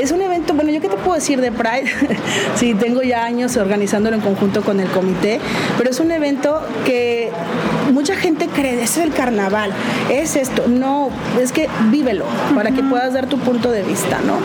[0.00, 1.90] es un evento, bueno, yo qué te puedo decir de Pride,
[2.54, 5.40] sí, tengo ya años organizándolo en conjunto con el comité,
[5.76, 7.30] pero es un evento que
[7.92, 9.72] mucha gente cree, es el carnaval,
[10.10, 14.38] es esto, no, es que vívelo para que puedas dar tu punto de vista, ¿no?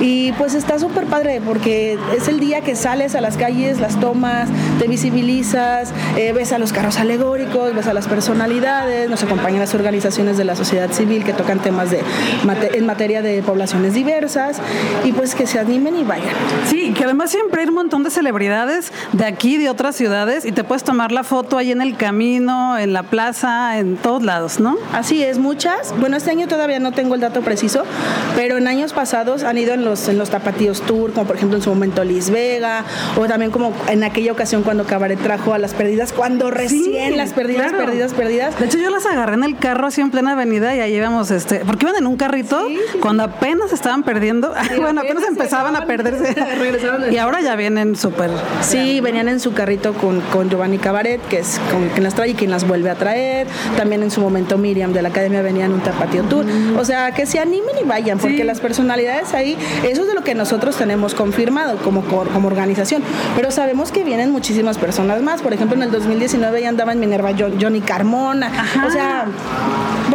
[0.00, 3.98] Y pues está súper padre porque es el día que sales a las calles, las
[3.98, 4.48] tomas,
[4.78, 5.41] te visibilizas,
[6.16, 10.44] eh, ves a los carros alegóricos, ves a las personalidades, nos acompañan las organizaciones de
[10.44, 12.00] la sociedad civil que tocan temas de,
[12.74, 14.60] en materia de poblaciones diversas
[15.04, 16.34] y pues que se animen y vayan.
[16.68, 20.52] Sí, que además siempre hay un montón de celebridades de aquí, de otras ciudades y
[20.52, 24.60] te puedes tomar la foto ahí en el camino, en la plaza, en todos lados,
[24.60, 24.76] ¿no?
[24.92, 25.92] Así es, muchas.
[25.98, 27.82] Bueno, este año todavía no tengo el dato preciso,
[28.36, 31.56] pero en años pasados han ido en los, en los tapatíos tour, como por ejemplo
[31.56, 32.84] en su momento Liz Vega,
[33.16, 37.32] o también como en aquella ocasión cuando Cabaret trajo a las perdidas, cuando recién las
[37.32, 38.58] perdidas, perdidas, perdidas.
[38.58, 41.30] De hecho, yo las agarré en el carro así en plena avenida y ahí íbamos,
[41.30, 42.66] este, porque iban en un carrito
[43.00, 46.34] cuando apenas estaban perdiendo, bueno, apenas, empezaban a perderse.
[47.10, 48.30] y ahora ya vienen súper.
[48.60, 52.30] Sí, venían en su carrito con, con Giovanni Cabaret, que es con quien las trae
[52.30, 53.46] y quien las vuelve a traer.
[53.78, 56.44] También en su momento Miriam de la Academia venía en un tapatío tour.
[56.78, 60.24] O sea, que se animen y vayan, porque las personalidades ahí, eso es de lo
[60.24, 63.02] que nosotros tenemos confirmado como, como organización.
[63.34, 65.42] Pero sabemos que vienen muchísimas personas más.
[65.42, 68.50] Por ejemplo, en el 2019 ya andaba en Minerva Johnny Carmona.
[68.86, 69.26] O sea,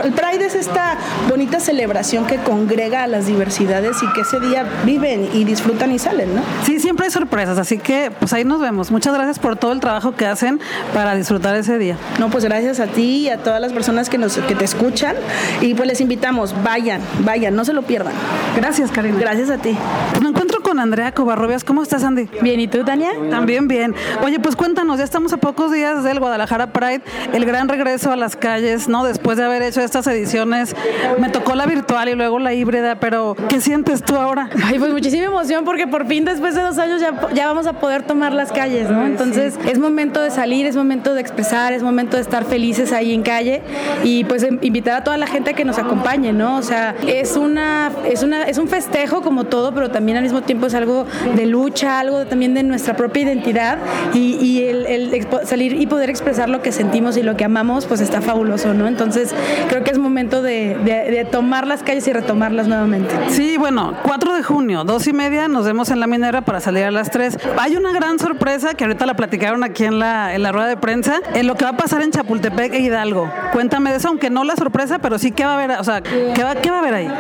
[0.04, 0.98] el Pride es esta
[1.30, 6.00] bonita celebración que congrega a las diversidades y que ese día viven y disfrutan y
[6.00, 6.42] salen, ¿no?
[6.66, 8.92] Sí, siempre hay sorpresas, así que pues ahí nos vemos.
[8.92, 10.60] Muchas gracias por todo el trabajo que hacen
[10.94, 11.98] para disfrutar ese día.
[12.20, 15.16] No, pues gracias a ti y a todas las personas que nos que te escuchan
[15.62, 18.14] y pues les invitamos, vayan, vayan, no se lo pierdan.
[18.56, 19.18] Gracias, Karina.
[19.20, 19.76] Gracias a ti.
[20.12, 21.64] Pues me encuentro con Andrea Covarrubias.
[21.64, 22.30] ¿Cómo estás, Andy?
[22.42, 23.12] Bien, ¿y tú, Tania?
[23.30, 23.96] También bien.
[24.24, 27.02] Oye, pues cuéntanos, ya estamos a pocos días del Guadalajara Pride,
[27.34, 29.04] el gran regreso a las calles, ¿no?
[29.04, 30.76] Después de haber hecho estas ediciones,
[31.20, 34.50] me tocó la virtual y luego la híbrida, pero ¿qué sientes tú ahora?
[34.64, 37.74] Ay, pues muchísima emoción porque por fin después de dos años ya, ya vamos a
[37.74, 39.06] poder tomar las calles, ¿no?
[39.06, 43.14] Entonces es momento de salir, es momento de expresar, es momento de estar felices ahí
[43.14, 43.62] en calle
[44.04, 46.58] y pues em, invitar a toda la gente a que nos acompañe, ¿no?
[46.58, 50.42] O sea, es una, es una, es un festejo como todo, pero también al mismo
[50.42, 51.06] tiempo es algo
[51.36, 53.78] de lucha, algo también de nuestra propia identidad
[54.14, 57.86] y, y el, el, salir y poder expresar lo que sentimos y lo que amamos,
[57.86, 58.88] pues está fabuloso, ¿no?
[58.88, 59.34] Entonces
[59.70, 63.14] creo que es momento de, de, de tomar las calles y retomarlas nuevamente.
[63.30, 66.84] Sí, bueno, 4 de junio, dos y media, nos vemos en la minera para salir
[66.84, 67.38] a las 3.
[67.58, 70.78] Hay una gran sorpresa que ahorita la platicaron aquí en la, en la rueda de
[70.78, 73.32] prensa, en lo que va a pasar en Chapultepec e Hidalgo.
[73.54, 76.02] Cuéntame de eso, aunque no la sorpresa, pero sí que va a haber, o sea,
[76.02, 77.12] ¿qué va, qué va a haber ahí?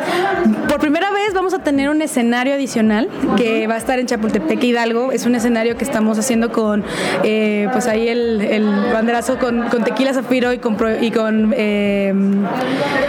[0.67, 4.61] Por primera vez vamos a tener un escenario adicional que va a estar en Chapultepec
[4.63, 5.11] e Hidalgo.
[5.11, 6.83] Es un escenario que estamos haciendo con,
[7.23, 12.13] eh, pues ahí el, el banderazo con, con, Tequila Zafiro y con, y con eh,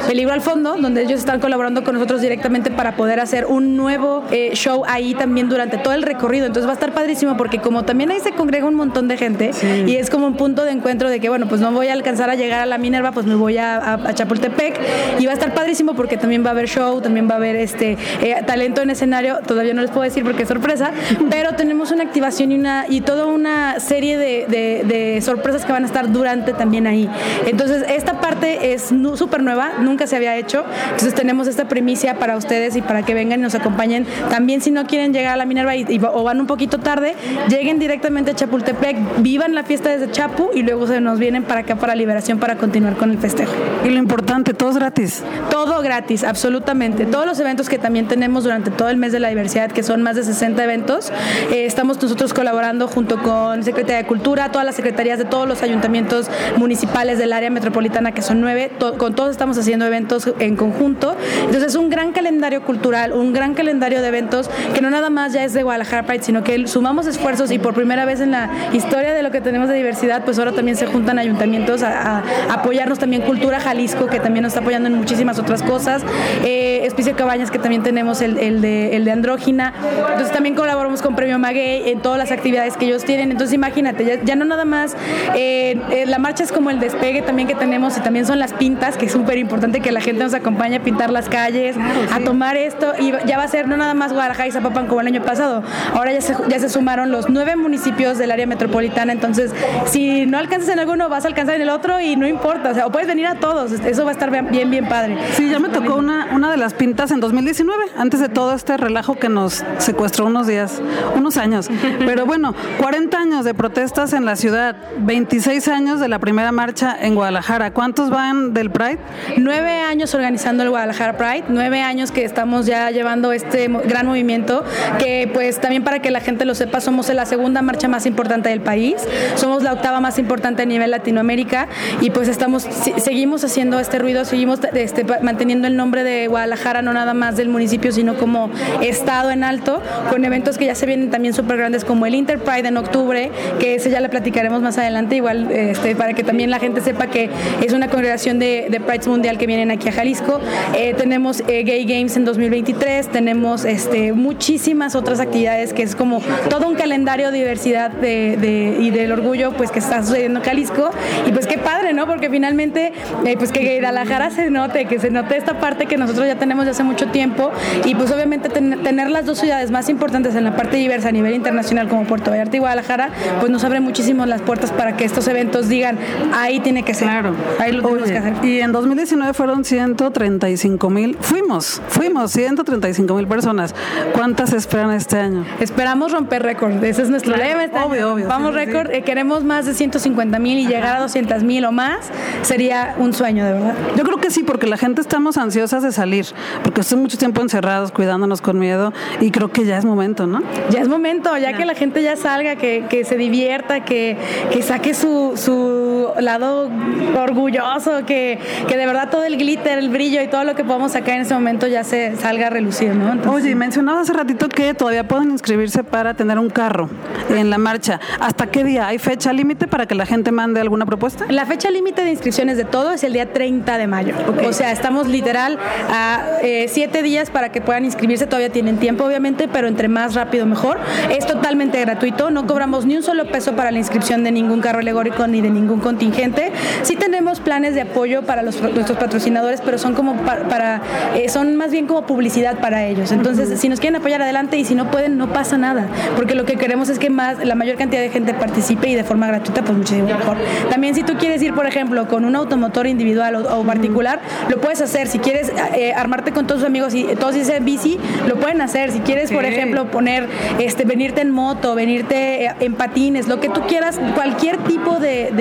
[0.07, 4.25] Peligro al Fondo, donde ellos están colaborando con nosotros directamente para poder hacer un nuevo
[4.31, 6.47] eh, show ahí también durante todo el recorrido.
[6.47, 9.53] Entonces va a estar padrísimo porque como también ahí se congrega un montón de gente
[9.53, 9.85] sí.
[9.87, 12.31] y es como un punto de encuentro de que, bueno, pues no voy a alcanzar
[12.31, 14.81] a llegar a la Minerva, pues me voy a, a, a Chapultepec
[15.19, 17.57] y va a estar padrísimo porque también va a haber show, también va a haber
[17.57, 20.93] este eh, talento en escenario, todavía no les puedo decir porque es sorpresa,
[21.31, 25.73] pero tenemos una activación y, una, y toda una serie de, de, de sorpresas que
[25.73, 27.09] van a estar durante también ahí.
[27.47, 32.37] Entonces, esta parte es súper nueva, nunca se había hecho, entonces tenemos esta primicia para
[32.37, 34.07] ustedes y para que vengan y nos acompañen.
[34.31, 37.15] También si no quieren llegar a la Minerva y, y, o van un poquito tarde,
[37.49, 41.61] lleguen directamente a Chapultepec, vivan la fiesta desde Chapu y luego se nos vienen para
[41.61, 43.53] acá para Liberación para continuar con el festejo.
[43.85, 45.23] Y lo importante, todo es gratis.
[45.51, 47.07] Todo gratis, absolutamente.
[47.07, 50.03] Todos los eventos que también tenemos durante todo el mes de la diversidad, que son
[50.03, 51.13] más de 60 eventos,
[51.53, 55.63] eh, estamos nosotros colaborando junto con Secretaría de Cultura, todas las secretarías de todos los
[55.63, 60.55] ayuntamientos municipales del área metropolitana, que son nueve, to con todos estamos haciendo eventos en
[60.55, 61.17] conjunto.
[61.47, 65.45] Entonces, un gran calendario cultural, un gran calendario de eventos que no nada más ya
[65.45, 69.15] es de Guadalajara Pride, sino que sumamos esfuerzos y por primera vez en la historia
[69.15, 72.99] de lo que tenemos de diversidad, pues ahora también se juntan ayuntamientos a, a apoyarnos
[72.99, 76.03] también Cultura Jalisco, que también nos está apoyando en muchísimas otras cosas,
[76.45, 76.87] eh,
[77.17, 79.73] Cabañas, que también tenemos el, el, de, el de Andrógina,
[80.11, 83.31] Entonces también colaboramos con Premio Maguey en todas las actividades que ellos tienen.
[83.31, 84.97] Entonces imagínate, ya, no nada más,
[85.35, 88.53] eh, eh, la marcha es como el despegue también que tenemos y también son las
[88.53, 91.77] pintas, que es súper importante que la gente nos acompañe a pintar las calles,
[92.13, 95.01] a tomar esto y ya va a ser no nada más Guadalajara y Zapopan como
[95.01, 95.63] el año pasado.
[95.95, 99.53] Ahora ya se, ya se sumaron los nueve municipios del área metropolitana, entonces
[99.87, 102.75] si no alcanzas en alguno vas a alcanzar en el otro y no importa, o
[102.75, 105.17] sea, o puedes venir a todos, eso va a estar bien, bien padre.
[105.35, 108.77] Sí, ya me tocó una, una de las pintas en 2019, antes de todo este
[108.77, 110.81] relajo que nos secuestró unos días,
[111.17, 111.69] unos años.
[111.99, 113.55] Pero bueno, 40 años de
[113.99, 117.73] en la ciudad, 26 años de la primera marcha en Guadalajara.
[117.73, 119.01] ¿Cuántos van del Pride?
[119.39, 124.63] Nueve años organizando el Guadalajara Pride, nueve años que estamos ya llevando este gran movimiento,
[125.01, 128.51] que pues también para que la gente lo sepa, somos la segunda marcha más importante
[128.51, 128.95] del país,
[129.35, 131.67] somos la octava más importante a nivel Latinoamérica
[132.01, 136.93] y pues estamos, seguimos haciendo este ruido, seguimos este, manteniendo el nombre de Guadalajara, no
[136.93, 138.49] nada más del municipio, sino como
[138.81, 142.69] estado en alto, con eventos que ya se vienen también súper grandes como el Interpride
[142.69, 146.81] en octubre, que ya le platicaremos más adelante, igual este, para que también la gente
[146.81, 147.31] sepa que
[147.63, 150.41] es una congregación de, de Prides Mundial que vienen aquí a Jalisco.
[150.75, 156.21] Eh, tenemos eh, Gay Games en 2023, tenemos este, muchísimas otras actividades que es como
[156.49, 160.91] todo un calendario de diversidad de, y del orgullo pues que está sucediendo en Jalisco
[161.27, 162.07] y pues qué padre, ¿no?
[162.07, 162.93] Porque finalmente
[163.25, 166.65] eh, pues que Guadalajara se note, que se note esta parte que nosotros ya tenemos
[166.65, 167.51] de hace mucho tiempo
[167.85, 171.35] y pues obviamente tener las dos ciudades más importantes en la parte diversa a nivel
[171.35, 175.29] internacional como Puerto Vallarta y Guadalajara pues nos abre muchísimo las puertas para que estos
[175.29, 175.99] eventos digan
[176.35, 177.09] ahí tiene que ser.
[177.09, 177.35] Claro.
[177.59, 178.45] Ahí lo tenemos que hacer.
[178.45, 183.75] Y en 2019 fueron 135 mil, fuimos, fuimos 135 mil personas.
[184.13, 185.45] ¿Cuántas esperan este año?
[185.61, 187.65] Esperamos romper récord, ese es nuestro lema.
[187.65, 188.29] Este obvio, obvio.
[188.29, 192.11] Vamos récord, eh, queremos más de 150 mil y llegar a 200 mil o más
[192.43, 193.75] sería un sueño, de verdad.
[193.97, 196.27] Yo creo que sí, porque la gente estamos ansiosas de salir,
[196.63, 200.43] porque estamos mucho tiempo encerrados, cuidándonos con miedo y creo que ya es momento, ¿no?
[200.71, 204.17] Ya es momento, ya, que la gente ya salga, que, que se divierta, que,
[204.51, 206.71] que saque su, su lado
[207.17, 210.93] orgulloso, que, que de verdad todo el glitter, el brillo y todo lo que podamos
[210.93, 213.31] sacar en ese momento ya se salga a relucir, ¿no?
[213.31, 216.89] Oye, mencionabas hace ratito que todavía pueden inscribirse para tener un carro
[217.31, 218.01] en la marcha.
[218.21, 218.89] ¿Hasta qué día?
[218.89, 221.27] ¿Hay fecha límite para que la gente mande alguna propuesta?
[221.29, 224.15] La fecha límite de inscripciones de todo es el día 30 de mayo.
[224.47, 225.59] O sea, estamos literal
[225.91, 228.27] a eh, siete días para que puedan inscribirse.
[228.27, 230.79] Todavía tienen tiempo, obviamente, pero entre más rápido mejor.
[231.11, 232.31] Es totalmente gratuito.
[232.31, 235.51] No cobramos ni un solo peso para la inscripción de ningún carro alegórico ni de
[235.51, 236.53] ningún contingente.
[236.83, 240.81] Sí tenemos planes de apoyo para los, nuestros patrocinadores, pero son como para,
[241.17, 243.11] eh, son más bien como publicidad para ellos.
[243.11, 246.45] Entonces, si nos quieren apoyar adelante y si no pueden, no pasa nada, porque lo
[246.45, 249.63] que queremos es que más la mayor cantidad de gente participe y de forma gratuita,
[249.65, 250.37] pues muchísimo mejor.
[250.71, 254.81] También si tú quieres ir, por ejemplo, con un automotor individual o, particular, lo puedes
[254.81, 255.09] hacer.
[255.09, 258.93] Si quieres eh, armarte con todos tus amigos y todos dicen bici, lo pueden hacer.
[258.93, 260.29] Si quieres, por ejemplo, poner,
[260.61, 265.33] este, venirte en moto, venirte eh, en patines, lo que tú quieras, cualquier tipo de,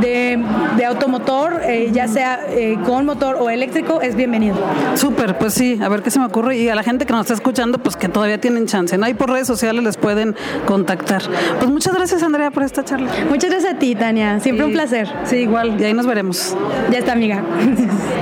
[0.00, 2.40] de, automotor, eh, ya sea
[2.86, 4.56] con motor o eléctrico, es bienvenido.
[4.94, 6.56] Súper, pues sí, a ver qué se me ocurre.
[6.56, 9.08] Y a la gente que nos está escuchando, pues que todavía tienen chance, ¿no?
[9.08, 10.34] Y por redes sociales les pueden
[10.66, 11.22] contactar.
[11.58, 13.10] Pues muchas gracias, Andrea, por esta charla.
[13.28, 14.40] Muchas gracias a ti, Tania.
[14.40, 15.08] Siempre un placer.
[15.24, 15.80] Sí, igual.
[15.80, 16.56] Y ahí nos veremos.
[16.90, 17.42] Ya está, amiga.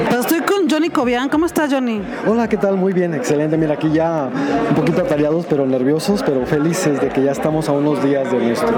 [0.09, 1.29] Pues estoy con Johnny Cobian.
[1.29, 2.01] ¿Cómo estás, Johnny?
[2.27, 2.77] Hola, ¿qué tal?
[2.77, 3.57] Muy bien, excelente.
[3.57, 4.31] Mira, aquí ya
[4.69, 8.39] un poquito atareados, pero nerviosos, pero felices de que ya estamos a unos días de
[8.39, 8.69] nuestro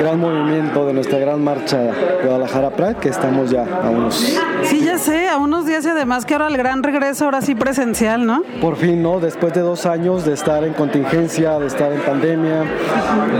[0.00, 1.78] gran movimiento, de nuestra gran marcha
[2.24, 4.38] Guadalajara Pride, que estamos ya a unos...
[4.64, 7.54] Sí, ya sé, a unos días y además que ahora el gran regreso, ahora sí
[7.54, 8.42] presencial, ¿no?
[8.60, 9.20] Por fin, ¿no?
[9.20, 12.64] Después de dos años de estar en contingencia, de estar en pandemia,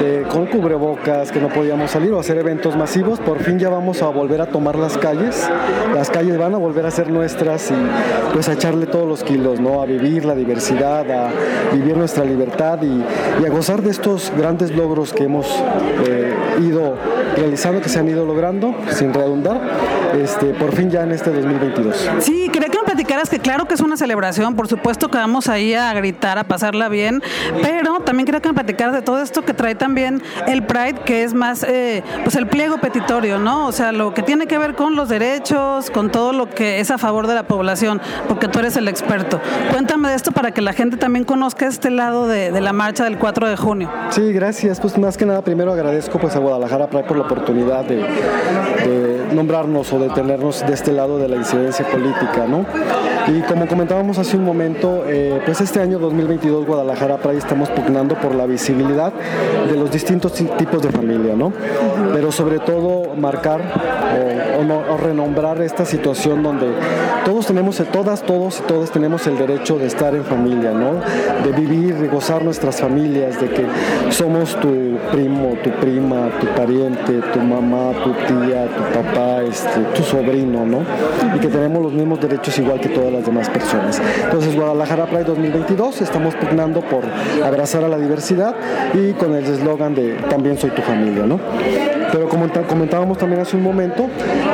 [0.00, 4.02] de con cubrebocas, que no podíamos salir o hacer eventos masivos, por fin ya vamos
[4.02, 5.48] a volver a tomar las calles.
[5.94, 9.60] Las calles van a volver a ser nuestras y pues a echarle todos los kilos,
[9.60, 9.82] ¿no?
[9.82, 11.30] A vivir la diversidad, a
[11.72, 13.02] vivir nuestra libertad y,
[13.44, 15.46] a gozar de estos grandes logros que hemos
[16.06, 16.11] eh,
[16.60, 16.96] ido
[17.36, 19.60] realizando, que se han ido logrando, sin redundar,
[20.20, 22.10] este, por fin ya en este 2022.
[22.20, 25.92] Sí, quería que que claro que es una celebración, por supuesto que vamos ahí a
[25.92, 27.22] gritar, a pasarla bien,
[27.62, 31.24] pero también quería que me platicaras de todo esto que trae también el Pride, que
[31.24, 33.66] es más, eh, pues el pliego petitorio, ¿no?
[33.66, 36.90] O sea, lo que tiene que ver con los derechos, con todo lo que es
[36.90, 39.40] a favor de la población, porque tú eres el experto.
[39.70, 43.18] Cuéntame de esto para que la gente también conozca este lado de, la marcha del
[43.18, 43.90] 4 de junio.
[44.10, 44.80] Sí, gracias.
[44.80, 49.92] Pues más que nada, primero agradezco pues a Guadalajara Pride por la oportunidad de, nombrarnos
[49.92, 52.64] o de tenernos de este lado de la incidencia política, ¿no?
[53.28, 58.16] Y como comentábamos hace un momento, eh, pues este año 2022 Guadalajara Pride estamos pugnando
[58.16, 59.12] por la visibilidad
[59.68, 61.52] de los distintos tipos de familia, ¿no?
[62.12, 63.60] Pero sobre todo marcar
[64.58, 66.66] o, renombrar esta situación donde
[67.24, 70.94] todos tenemos, todas, todos y todas tenemos el derecho de estar en familia, ¿no?
[71.44, 73.66] De vivir, de gozar nuestras familias, de que
[74.10, 80.02] somos tu primo, tu prima, tu pariente, tu mamá, tu tía, tu papá, este, tu
[80.02, 80.80] sobrino, ¿no?
[81.36, 84.00] Y que tenemos los mismos derechos igual que todas las demás personas.
[84.24, 87.04] Entonces, Guadalajara Pride 2022 estamos pugnando por
[87.44, 88.54] abrazar a la diversidad
[88.94, 91.38] y con el eslogan de también soy tu familia, ¿no?
[92.12, 94.06] Pero como comentábamos también hace un momento,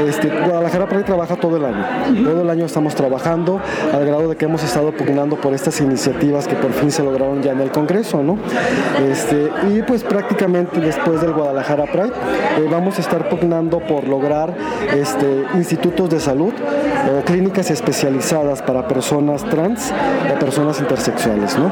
[0.07, 1.85] este, Guadalajara Pride trabaja todo el año.
[2.25, 3.61] Todo el año estamos trabajando
[3.93, 7.43] al grado de que hemos estado pugnando por estas iniciativas que por fin se lograron
[7.43, 8.39] ya en el Congreso, ¿no?
[9.11, 12.13] Este, y pues prácticamente después del Guadalajara Pride
[12.59, 14.55] eh, vamos a estar pugnando por lograr
[14.95, 16.53] este, institutos de salud
[17.11, 19.93] o clínicas especializadas para personas trans
[20.33, 21.71] o personas intersexuales, ¿no?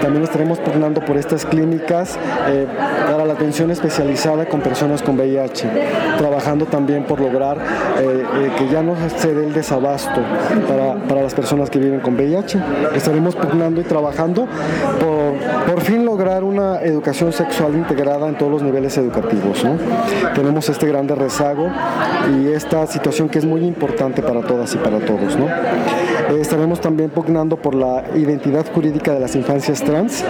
[0.00, 2.18] También estaremos pugnando por estas clínicas
[2.48, 2.66] eh,
[3.06, 5.68] para la atención especializada con personas con VIH,
[6.18, 10.20] trabajando también por lograr eh, eh, que ya no se dé el desabasto
[10.68, 12.58] para, para, las personas que viven con VIH.
[12.94, 14.46] Estaremos pugnando y trabajando
[15.00, 19.64] por, por fin lograr una educación sexual integrada en todos los niveles educativos.
[19.64, 19.76] ¿no?
[20.34, 21.68] Tenemos este grande rezago
[22.36, 25.36] y esta situación que es muy importante para todas y para todos.
[25.36, 25.46] ¿no?
[25.46, 30.24] Eh, estaremos también pugnando por la identidad jurídica de las infancias trans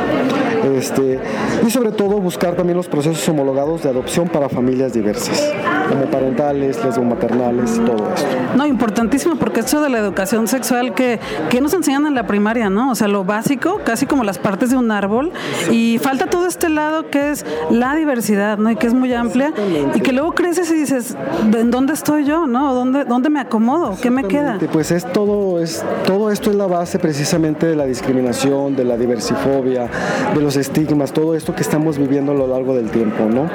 [0.64, 1.18] este,
[1.66, 5.52] y sobre todo buscar también los procesos homologados de adopción para familias diversas,
[5.88, 8.28] como parentales, maternales todo esto.
[8.56, 11.18] No, importantísimo porque esto de la educación sexual que,
[11.50, 12.90] que nos enseñan en la primaria, ¿no?
[12.90, 15.32] O sea, lo básico, casi como las partes de un árbol,
[15.70, 18.70] y falta todo este lado que es la diversidad, ¿no?
[18.70, 19.52] Y que es muy amplia,
[19.94, 21.16] y que luego creces y dices,
[21.52, 22.74] ¿en dónde estoy yo, no?
[22.74, 23.96] ¿Dónde, dónde me acomodo?
[24.00, 24.58] ¿Qué me queda?
[24.72, 28.96] Pues es todo, es, todo esto es la base precisamente de la discriminación, de la
[28.96, 29.88] diversifobia,
[30.34, 33.48] de los estigmas, todo esto que estamos viviendo a lo largo del tiempo, ¿no?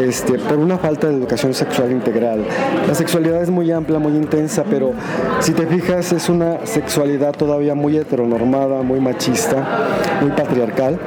[0.00, 2.44] Este, por una falta de educación sexual integral.
[2.86, 4.92] La sexualidad es muy amplia, muy intensa, pero
[5.40, 9.88] si te fijas es una sexualidad todavía muy heteronormada, muy machista,
[10.20, 10.98] muy patriarcal.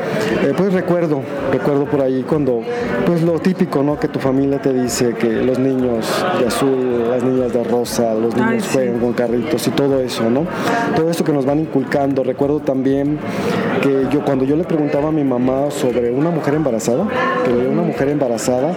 [0.44, 1.22] Eh, pues recuerdo,
[1.52, 2.62] recuerdo por ahí cuando,
[3.06, 4.00] pues lo típico, ¿no?
[4.00, 6.06] Que tu familia te dice que los niños
[6.40, 10.46] de azul, las niñas de rosa, los niños juegan con carritos y todo eso, ¿no?
[10.96, 12.24] Todo esto que nos van inculcando.
[12.24, 13.20] Recuerdo también
[13.82, 17.08] que yo cuando yo le preguntaba a mi mamá sobre una mujer embarazada,
[17.44, 18.74] que una mujer embarazada,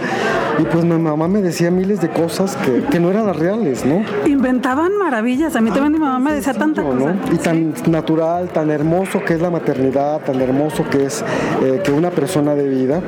[0.59, 3.85] y pues mi mamá me decía miles de cosas que, que no eran las reales,
[3.85, 4.05] ¿no?
[4.27, 5.57] Inventaban maravillas.
[5.57, 7.15] A mí también mi mamá me decía tanta cosa.
[7.33, 11.25] Y tan natural, tan hermoso que es la maternidad, tan hermoso que es
[11.63, 13.01] eh, que una persona de vida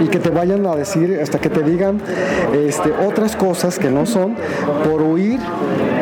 [0.00, 2.00] y que te vayan a decir, hasta que te digan
[2.54, 4.34] este, otras cosas que no son
[4.84, 5.40] por huir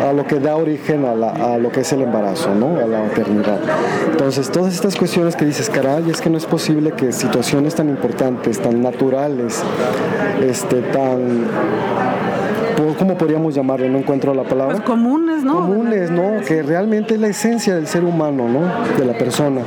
[0.05, 2.76] a lo que da origen a, a, lo que es el embarazo, ¿no?
[2.78, 3.61] A la maternidad.
[4.11, 7.90] Entonces, todas estas cuestiones que dices, caray, es que no es posible que situaciones tan
[7.90, 9.62] importantes, tan naturales,
[10.42, 11.44] este, tan
[12.98, 13.88] ¿cómo podríamos llamarlo?
[13.88, 14.74] No encuentro la palabra.
[14.74, 15.54] Pues comunes, ¿no?
[15.54, 16.40] Comunes, ¿no?
[16.46, 18.60] Que realmente es la esencia del ser humano, ¿no?
[18.96, 19.62] De la persona.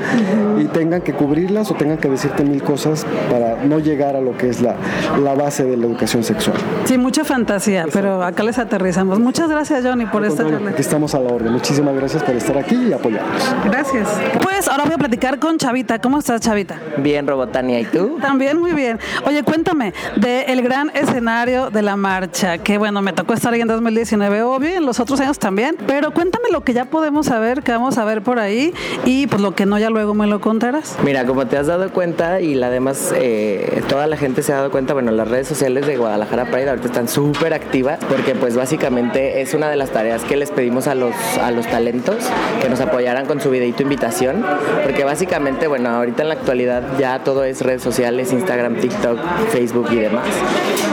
[0.59, 4.37] Y tengan que cubrirlas o tengan que decirte mil cosas para no llegar a lo
[4.37, 4.75] que es la,
[5.23, 6.57] la base de la educación sexual.
[6.85, 9.19] Sí, mucha fantasía, pero acá les aterrizamos.
[9.19, 10.71] Muchas gracias, Johnny, por esta charla.
[10.71, 11.51] Aquí estamos a la orden.
[11.51, 13.55] Muchísimas gracias por estar aquí y apoyarnos.
[13.65, 14.07] Gracias.
[14.41, 15.99] Pues ahora voy a platicar con Chavita.
[15.99, 16.79] ¿Cómo estás, Chavita?
[16.97, 17.79] Bien, Robotania.
[17.79, 18.17] ¿Y tú?
[18.21, 18.99] También muy bien.
[19.25, 23.67] Oye, cuéntame del gran escenario de la marcha, que bueno, me tocó estar ahí en
[23.67, 25.77] 2019, obvio, y en los otros años también.
[25.87, 28.73] Pero cuéntame lo que ya podemos saber, que vamos a ver por ahí,
[29.05, 30.95] y pues lo que no, ya luego me lo contarás.
[31.03, 34.57] Mira, como te has dado cuenta, y la demás, eh, toda la gente se ha
[34.57, 38.55] dado cuenta, bueno, las redes sociales de Guadalajara Pride ahorita están súper activas, porque pues
[38.55, 42.17] básicamente es una de las tareas que les pedimos a los, a los talentos,
[42.61, 44.45] que nos apoyaran con su videito invitación,
[44.83, 49.19] porque básicamente, bueno, ahorita en la actualidad ya todo es redes sociales, Instagram, TikTok,
[49.49, 50.25] Facebook y demás.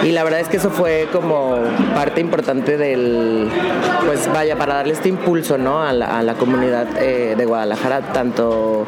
[0.02, 1.56] Y la verdad es que eso fue como
[1.94, 3.48] parte importante del,
[4.04, 5.82] pues vaya, para darle este impulso ¿no?
[5.82, 8.86] a, la, comunidad eh, de Guadalajara, tanto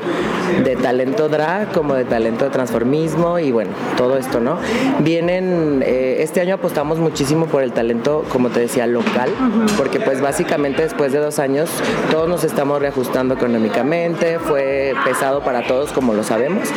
[0.65, 4.59] de talento drag como de talento de transformismo y bueno, todo esto, ¿no?
[5.01, 9.31] Vienen, eh, este año apostamos muchísimo por el talento, como te decía, local,
[9.77, 11.71] porque pues básicamente después de dos años
[12.11, 16.69] todos nos estamos reajustando económicamente, fue pesado para todos como lo sabemos,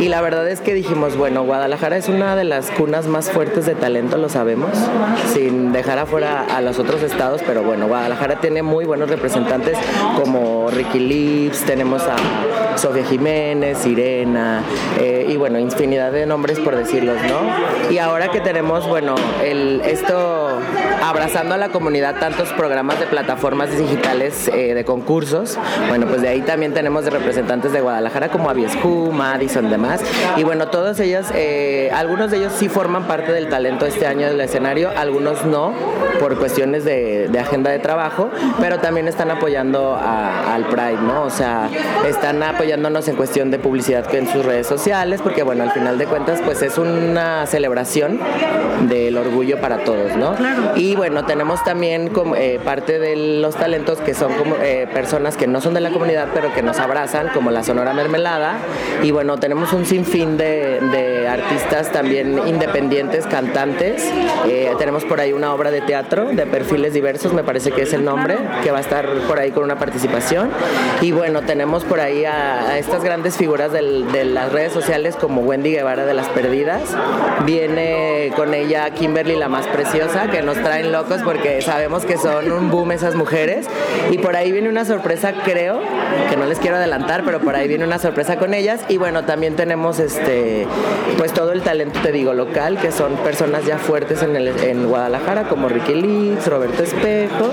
[0.00, 3.66] y la verdad es que dijimos, bueno, Guadalajara es una de las cunas más fuertes
[3.66, 4.70] de talento, lo sabemos,
[5.32, 9.78] sin dejar afuera a los otros estados, pero bueno, Guadalajara tiene muy buenos representantes
[10.16, 12.16] como Ricky Lips, tenemos a
[12.76, 14.62] Sofía Jiménez, Irena,
[14.98, 17.92] eh, y bueno, infinidad de nombres por decirlos, ¿no?
[17.92, 19.14] Y ahora que tenemos, bueno,
[19.44, 20.58] el, esto
[21.02, 25.58] abrazando a la comunidad tantos programas de plataformas digitales eh, de concursos.
[25.88, 30.00] Bueno, pues de ahí también tenemos de representantes de Guadalajara como Aviescu, Madison, demás.
[30.36, 34.28] Y bueno, todos ellos, eh, algunos de ellos sí forman parte del talento este año
[34.28, 35.72] del escenario, algunos no,
[36.18, 38.30] por cuestiones de, agenda de trabajo,
[38.60, 41.22] pero también están apoyando al Pride, ¿no?
[41.22, 41.68] O sea,
[42.06, 46.06] están apoyándonos en cuestión de publicidad en sus redes sociales, porque bueno, al final de
[46.06, 48.18] cuentas, pues es una celebración
[48.88, 50.34] del orgullo para todos, ¿no?
[50.76, 55.36] Y bueno, tenemos también como, eh, parte de los talentos que son como eh, personas
[55.36, 58.58] que no son de la comunidad, pero que nos abrazan, como la Sonora Mermelada.
[59.02, 64.10] Y bueno, tenemos un sinfín de, de artistas también independientes, cantantes.
[64.46, 67.92] Eh, tenemos por ahí una obra de teatro de perfiles diversos, me parece que es
[67.92, 70.50] el nombre, que va a estar por ahí con una participación.
[71.00, 75.72] Y bueno, tenemos por ahí a, estas grandes figuras de las redes sociales como Wendy
[75.72, 76.82] Guevara de Las Perdidas.
[77.44, 82.50] Viene con ella Kimberly la más preciosa, que nos traen locos porque sabemos que son
[82.52, 83.66] un boom esas mujeres.
[84.10, 85.80] Y por ahí viene una sorpresa, creo,
[86.30, 88.80] que no les quiero adelantar, pero por ahí viene una sorpresa con ellas.
[88.88, 90.66] Y bueno, también tenemos este
[91.16, 94.88] pues todo el talento, te digo, local, que son personas ya fuertes en, el, en
[94.88, 97.50] Guadalajara, como Ricky Leeds, Roberto Espejo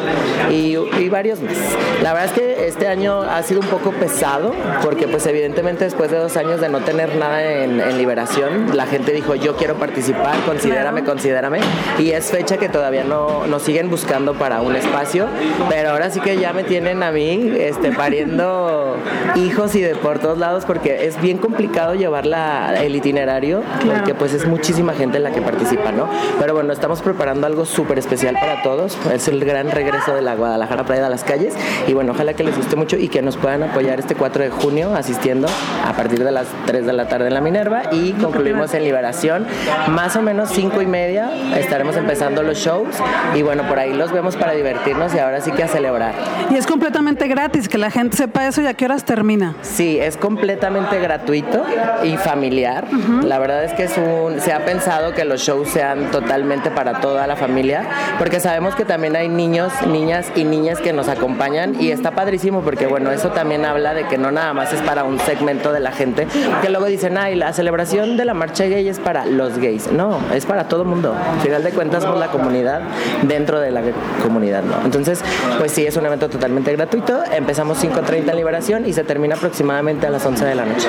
[0.51, 1.55] y, y varios más.
[2.03, 4.53] La verdad es que este año ha sido un poco pesado,
[4.83, 9.13] porque pues evidentemente después de dos años de no tener nada en, liberación, la gente
[9.13, 11.59] dijo yo quiero participar, considérame, considérame,
[11.97, 13.14] y es fecha que todavía no
[13.47, 15.27] nos siguen buscando para un espacio,
[15.69, 18.95] pero ahora sí que ya me tienen a mí este, pariendo
[19.35, 24.33] hijos y de por todos lados, porque es bien complicado llevar el itinerario, porque pues
[24.33, 26.07] es muchísima gente la que participa, ¿no?
[26.39, 30.35] Pero bueno, estamos preparando algo súper especial para todos, es el gran regreso de la
[30.35, 31.53] Guadalajara Playa a las calles,
[31.87, 34.49] y bueno, ojalá que les guste mucho y que nos puedan apoyar este 4 de
[34.49, 35.47] junio asistiendo
[35.85, 39.47] a partir de las 3 de la tarde en la Minerva y concluimos en Liberación.
[39.89, 42.95] Más o menos 5 y media estaremos empezando los shows
[43.35, 46.13] y bueno, por ahí los vemos para divertirnos y ahora sí que a celebrar.
[46.49, 49.55] Y es completamente gratis, que la gente sepa eso y a qué horas termina.
[49.61, 51.63] Sí, es completamente gratuito
[52.03, 52.87] y familiar.
[53.23, 57.01] La verdad es que es un, se ha pensado que los shows sean totalmente para
[57.01, 57.83] toda la familia,
[58.17, 62.61] porque sabemos que también hay niños, niñas y niñas que nos acompañan y está padrísimo
[62.61, 65.79] porque bueno, eso también habla de que no nada más es para un segmento de
[65.79, 66.27] la gente,
[66.61, 69.91] que luego dicen, ay, la celebración de la marcha gay es para los gays.
[69.91, 71.15] No, es para todo mundo.
[71.15, 72.81] Al final de cuentas, somos la comunidad
[73.23, 73.81] dentro de la
[74.21, 74.75] comunidad, ¿no?
[74.83, 75.21] Entonces,
[75.59, 77.23] pues sí, es un evento totalmente gratuito.
[77.31, 80.87] Empezamos 5.30 en Liberación y se termina aproximadamente a las 11 de la noche.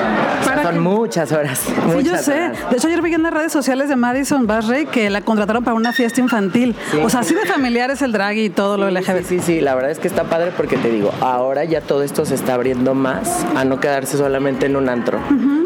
[0.63, 1.59] son muchas horas.
[1.59, 2.51] Sí, yo sé.
[2.69, 5.75] De hecho, ayer vi en las redes sociales de Madison Basrey que la contrataron para
[5.75, 6.75] una fiesta infantil.
[7.03, 9.17] O sea, así de familiar es el drag y todo lo LGBT.
[9.17, 12.03] Sí, sí, sí, la verdad es que está padre porque te digo, ahora ya todo
[12.03, 15.19] esto se está abriendo más a no quedarse solamente en un antro.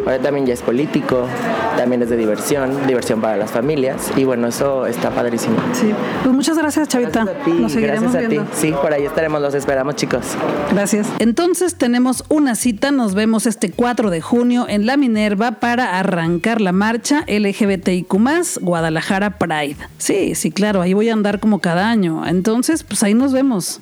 [0.05, 1.27] Ahora también ya es político,
[1.77, 5.57] también es de diversión, diversión para las familias y bueno, eso está padrísimo.
[5.73, 5.93] Sí,
[6.31, 7.25] pues muchas gracias Chavita.
[7.25, 8.39] Gracias a ti, Nos seguiremos gracias a ti.
[8.53, 10.21] Sí, por ahí estaremos, los esperamos chicos.
[10.71, 11.09] Gracias.
[11.19, 16.61] Entonces tenemos una cita, nos vemos este 4 de junio en La Minerva para arrancar
[16.61, 18.13] la marcha LGBTIQ
[18.61, 19.75] Guadalajara Pride.
[19.97, 22.25] Sí, sí, claro, ahí voy a andar como cada año.
[22.25, 23.81] Entonces, pues ahí nos vemos.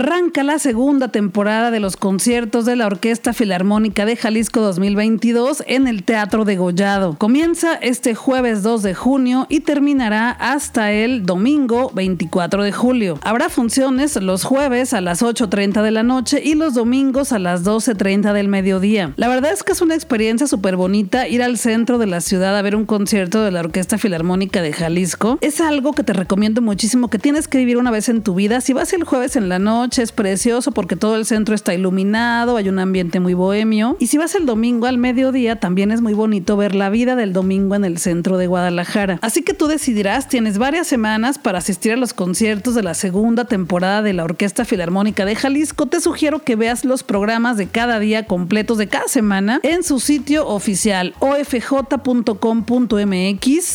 [0.00, 5.86] Arranca la segunda temporada de los conciertos de la Orquesta Filarmónica de Jalisco 2022 en
[5.86, 7.16] el Teatro de Gollado.
[7.18, 13.18] Comienza este jueves 2 de junio y terminará hasta el domingo 24 de julio.
[13.20, 17.62] Habrá funciones los jueves a las 8.30 de la noche y los domingos a las
[17.62, 19.12] 12.30 del mediodía.
[19.16, 22.56] La verdad es que es una experiencia súper bonita ir al centro de la ciudad
[22.56, 25.36] a ver un concierto de la Orquesta Filarmónica de Jalisco.
[25.42, 28.62] Es algo que te recomiendo muchísimo, que tienes que vivir una vez en tu vida.
[28.62, 32.56] Si vas el jueves en la noche, es precioso porque todo el centro está iluminado,
[32.56, 33.96] hay un ambiente muy bohemio.
[33.98, 37.32] Y si vas el domingo al mediodía, también es muy bonito ver la vida del
[37.32, 39.18] domingo en el centro de Guadalajara.
[39.22, 43.44] Así que tú decidirás, tienes varias semanas para asistir a los conciertos de la segunda
[43.44, 45.86] temporada de la Orquesta Filarmónica de Jalisco.
[45.86, 50.00] Te sugiero que veas los programas de cada día completos de cada semana en su
[50.00, 52.30] sitio oficial ofj.com.mx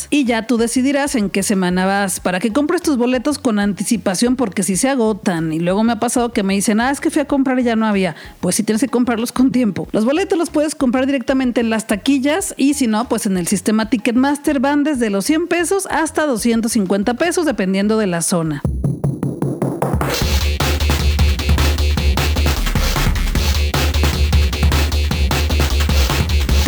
[0.10, 4.36] y ya tú decidirás en qué semana vas para que compres tus boletos con anticipación
[4.36, 7.10] porque si se agotan y luego me ha pasado que me dicen, ah, es que
[7.10, 8.16] fui a comprar y ya no había.
[8.40, 9.88] Pues si tienes que comprarlos con tiempo.
[9.92, 13.48] Los boletos los puedes comprar directamente en las taquillas y si no, pues en el
[13.48, 18.62] sistema Ticketmaster van desde los 100 pesos hasta 250 pesos dependiendo de la zona.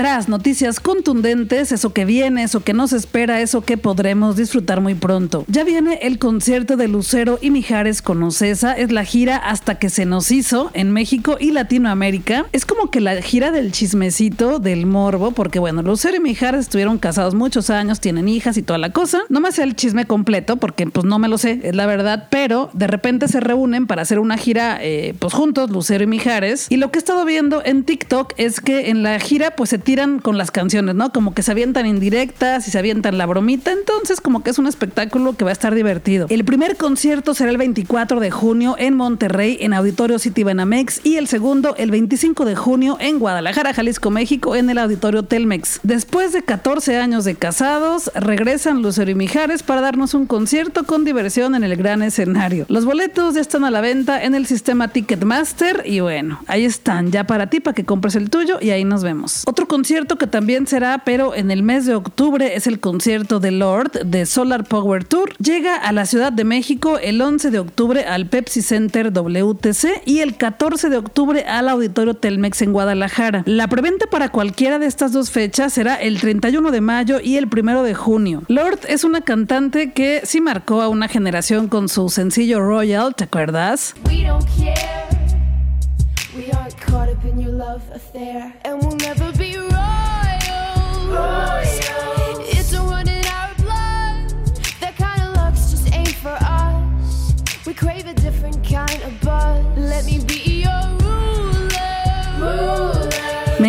[0.03, 4.95] Las noticias contundentes, eso que viene, eso que nos espera, eso que podremos disfrutar muy
[4.95, 5.43] pronto.
[5.47, 9.89] Ya viene el concierto de Lucero y Mijares con Ocesa, es la gira hasta que
[9.89, 12.45] se nos hizo en México y Latinoamérica.
[12.51, 16.99] Es como que la gira del chismecito, del morbo, porque bueno, Lucero y Mijares estuvieron
[16.99, 19.21] casados muchos años, tienen hijas y toda la cosa.
[19.29, 22.27] No me sé el chisme completo porque pues no me lo sé, es la verdad,
[22.29, 26.67] pero de repente se reúnen para hacer una gira eh, pues juntos, Lucero y Mijares.
[26.69, 29.86] Y lo que he estado viendo en TikTok es que en la gira pues se
[29.87, 31.13] tiran con las canciones, ¿no?
[31.13, 34.67] Como que se avientan indirectas y se avientan la bromita, entonces como que es un
[34.67, 36.27] espectáculo que va a estar divertido.
[36.29, 41.15] El primer concierto será el 24 de junio en Monterrey en Auditorio City Banamex y
[41.15, 45.79] el segundo el 25 de junio en Guadalajara, Jalisco, México en el Auditorio Telmex.
[45.83, 51.05] Después de 14 años de casados, regresan Lucero y Mijares para darnos un concierto con
[51.05, 52.65] diversión en el gran escenario.
[52.67, 57.09] Los boletos ya están a la venta en el sistema Ticketmaster y bueno, ahí están
[57.09, 59.43] ya para ti para que compres el tuyo y ahí nos vemos.
[59.45, 63.51] Otro concierto que también será, pero en el mes de octubre, es el concierto de
[63.51, 65.35] Lord de Solar Power Tour.
[65.37, 70.21] Llega a la Ciudad de México el 11 de octubre al Pepsi Center WTC y
[70.21, 73.43] el 14 de octubre al Auditorio Telmex en Guadalajara.
[73.45, 77.45] La preventa para cualquiera de estas dos fechas será el 31 de mayo y el
[77.45, 78.41] 1 de junio.
[78.47, 83.25] Lord es una cantante que sí marcó a una generación con su sencillo Royal, ¿te
[83.25, 83.93] acuerdas?
[84.07, 84.97] We don't care.
[86.35, 88.53] We aren't caught up in your love affair,
[97.77, 99.63] crave a different kind of buzz.
[99.77, 100.46] Let me be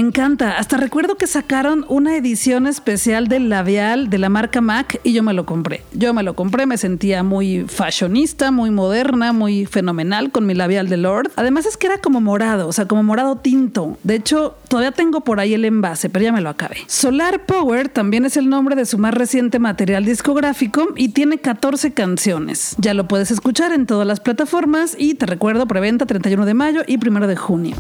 [0.09, 0.59] encanta.
[0.59, 5.23] Hasta recuerdo que sacaron una edición especial del labial de la marca MAC y yo
[5.23, 5.83] me lo compré.
[5.93, 10.89] Yo me lo compré, me sentía muy fashionista, muy moderna, muy fenomenal con mi labial
[10.89, 11.31] de Lord.
[11.37, 13.99] Además es que era como morado, o sea, como morado tinto.
[14.03, 16.79] De hecho, todavía tengo por ahí el envase, pero ya me lo acabé.
[16.87, 21.93] Solar Power también es el nombre de su más reciente material discográfico y tiene 14
[21.93, 22.77] canciones.
[22.79, 26.83] Ya lo puedes escuchar en todas las plataformas y te recuerdo preventa 31 de mayo
[26.87, 27.77] y 1 de junio.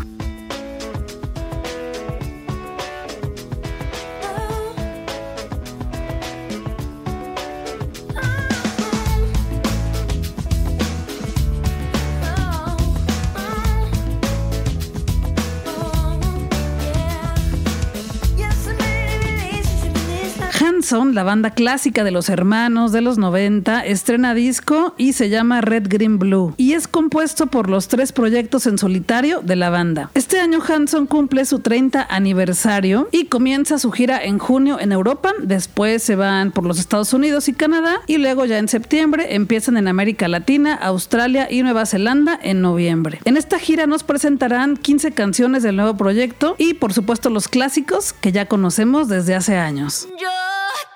[20.91, 25.84] La banda clásica de los hermanos de los 90, estrena disco y se llama Red
[25.86, 30.11] Green Blue y es compuesto por los tres proyectos en solitario de la banda.
[30.14, 35.34] Este año Hanson cumple su 30 aniversario y comienza su gira en junio en Europa,
[35.43, 39.76] después se van por los Estados Unidos y Canadá y luego ya en septiembre empiezan
[39.76, 43.20] en América Latina, Australia y Nueva Zelanda en noviembre.
[43.26, 48.14] En esta gira nos presentarán 15 canciones del nuevo proyecto y por supuesto los clásicos
[48.14, 50.09] que ya conocemos desde hace años.
[50.18, 50.28] Yo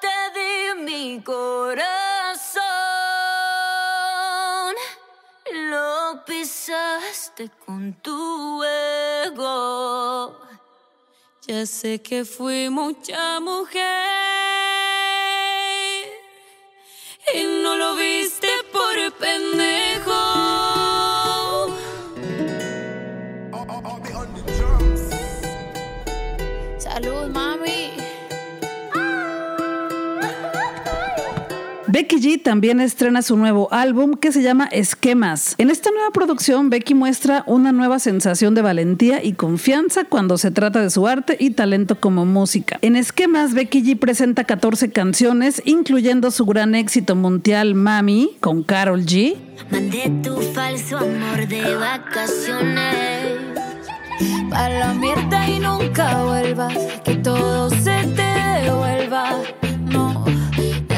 [0.01, 2.65] te di mi corazón,
[5.53, 10.37] lo pisaste con tu ego.
[11.47, 13.83] Ya sé que fui mucha mujer
[17.35, 20.22] y no lo viste por pendejo.
[31.93, 35.55] Becky G también estrena su nuevo álbum que se llama Esquemas.
[35.59, 40.51] En esta nueva producción, Becky muestra una nueva sensación de valentía y confianza cuando se
[40.51, 42.79] trata de su arte y talento como música.
[42.81, 49.05] En Esquemas, Becky G presenta 14 canciones, incluyendo su gran éxito mundial Mami con Carol
[49.05, 49.37] G.
[49.71, 53.37] Mandé tu falso amor de vacaciones.
[54.49, 54.95] Pa' la
[55.47, 56.23] y nunca.
[57.05, 59.43] Que todo se te devuelva.
[59.91, 60.25] No,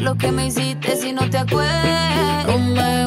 [0.01, 0.74] lo que me hiciste
[1.15, 3.04] no te acuerdas.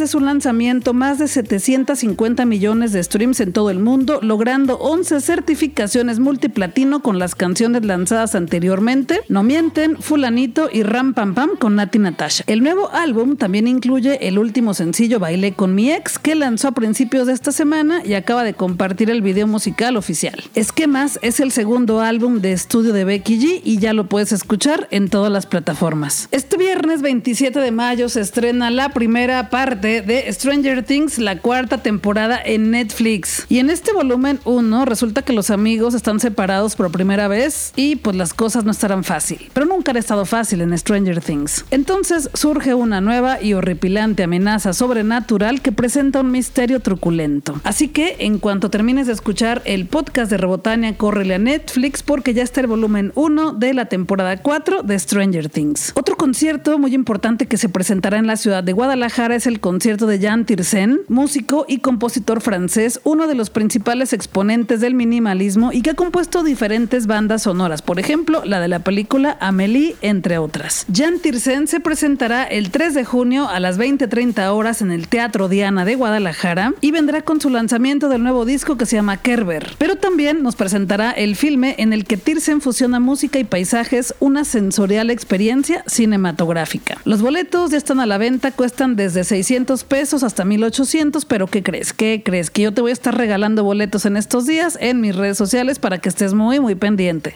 [0.00, 5.20] Desde su lanzamiento más de 750 millones de streams en todo el mundo, logrando 11
[5.20, 11.76] certificaciones multiplatino con las canciones lanzadas anteriormente, No Mienten, Fulanito y Ram Pam Pam con
[11.76, 12.44] Nati Natasha.
[12.46, 16.72] El nuevo álbum también incluye el último sencillo Bailé con mi ex, que lanzó a
[16.72, 20.42] principios de esta semana y acaba de compartir el video musical oficial.
[20.54, 24.88] Esquemas es el segundo álbum de estudio de Becky G y ya lo puedes escuchar
[24.90, 26.28] en todas las plataformas.
[26.30, 31.78] Este viernes 27 de mayo se estrena la primera parte de Stranger Things, la cuarta
[31.78, 33.44] temporada en Netflix.
[33.48, 37.96] Y en este volumen 1 resulta que los amigos están separados por primera vez y
[37.96, 39.50] pues las cosas no estarán fácil.
[39.52, 41.64] Pero nunca han estado fácil en Stranger Things.
[41.72, 47.60] Entonces surge una nueva y horripilante amenaza sobrenatural que presenta un misterio truculento.
[47.64, 52.32] Así que en cuanto termines de escuchar el podcast de Robotania, córrele a Netflix porque
[52.32, 55.92] ya está el volumen 1 de la temporada 4 de Stranger Things.
[55.96, 59.79] Otro concierto muy importante que se presentará en la ciudad de Guadalajara es el concierto
[59.80, 65.80] de Jan Tirsen, músico y compositor francés, uno de los principales exponentes del minimalismo y
[65.80, 70.84] que ha compuesto diferentes bandas sonoras, por ejemplo, la de la película Amélie, entre otras.
[70.94, 75.48] Jan Tirsen se presentará el 3 de junio a las 20:30 horas en el Teatro
[75.48, 79.76] Diana de Guadalajara y vendrá con su lanzamiento del nuevo disco que se llama Kerber.
[79.78, 84.44] Pero también nos presentará el filme en el que Tirsen fusiona música y paisajes, una
[84.44, 86.98] sensorial experiencia cinematográfica.
[87.06, 91.62] Los boletos ya están a la venta, cuestan desde 600 pesos hasta 1800, pero ¿qué
[91.62, 91.92] crees?
[91.92, 92.50] ¿Qué crees?
[92.50, 95.78] Que yo te voy a estar regalando boletos en estos días en mis redes sociales
[95.78, 97.32] para que estés muy, muy pendiente.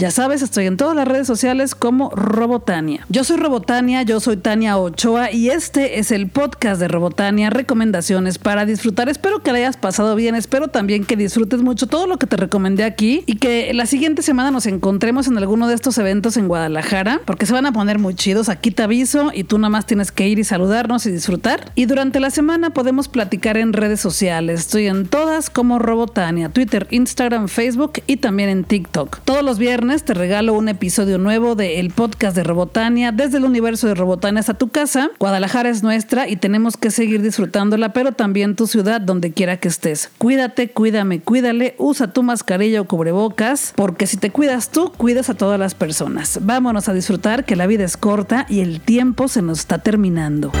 [0.00, 3.04] Ya sabes, estoy en todas las redes sociales como Robotania.
[3.10, 8.38] Yo soy Robotania, yo soy Tania Ochoa y este es el podcast de Robotania, recomendaciones
[8.38, 9.10] para disfrutar.
[9.10, 12.38] Espero que le hayas pasado bien, espero también que disfrutes mucho todo lo que te
[12.38, 16.48] recomendé aquí y que la siguiente semana nos encontremos en alguno de estos eventos en
[16.48, 18.48] Guadalajara, porque se van a poner muy chidos.
[18.48, 21.72] Aquí te aviso y tú nada más tienes que ir y saludarnos y disfrutar.
[21.74, 24.60] Y durante la semana podemos platicar en redes sociales.
[24.60, 29.18] Estoy en todas como Robotania, Twitter, Instagram, Facebook y también en TikTok.
[29.26, 33.88] Todos los viernes te regalo un episodio nuevo del podcast de Robotania, desde el universo
[33.88, 35.10] de Robotania hasta tu casa.
[35.18, 39.66] Guadalajara es nuestra y tenemos que seguir disfrutándola, pero también tu ciudad, donde quiera que
[39.66, 40.08] estés.
[40.16, 45.34] Cuídate, cuídame, cuídale, usa tu mascarilla o cubrebocas, porque si te cuidas tú, cuidas a
[45.34, 46.38] todas las personas.
[46.40, 50.52] Vámonos a disfrutar que la vida es corta y el tiempo se nos está terminando.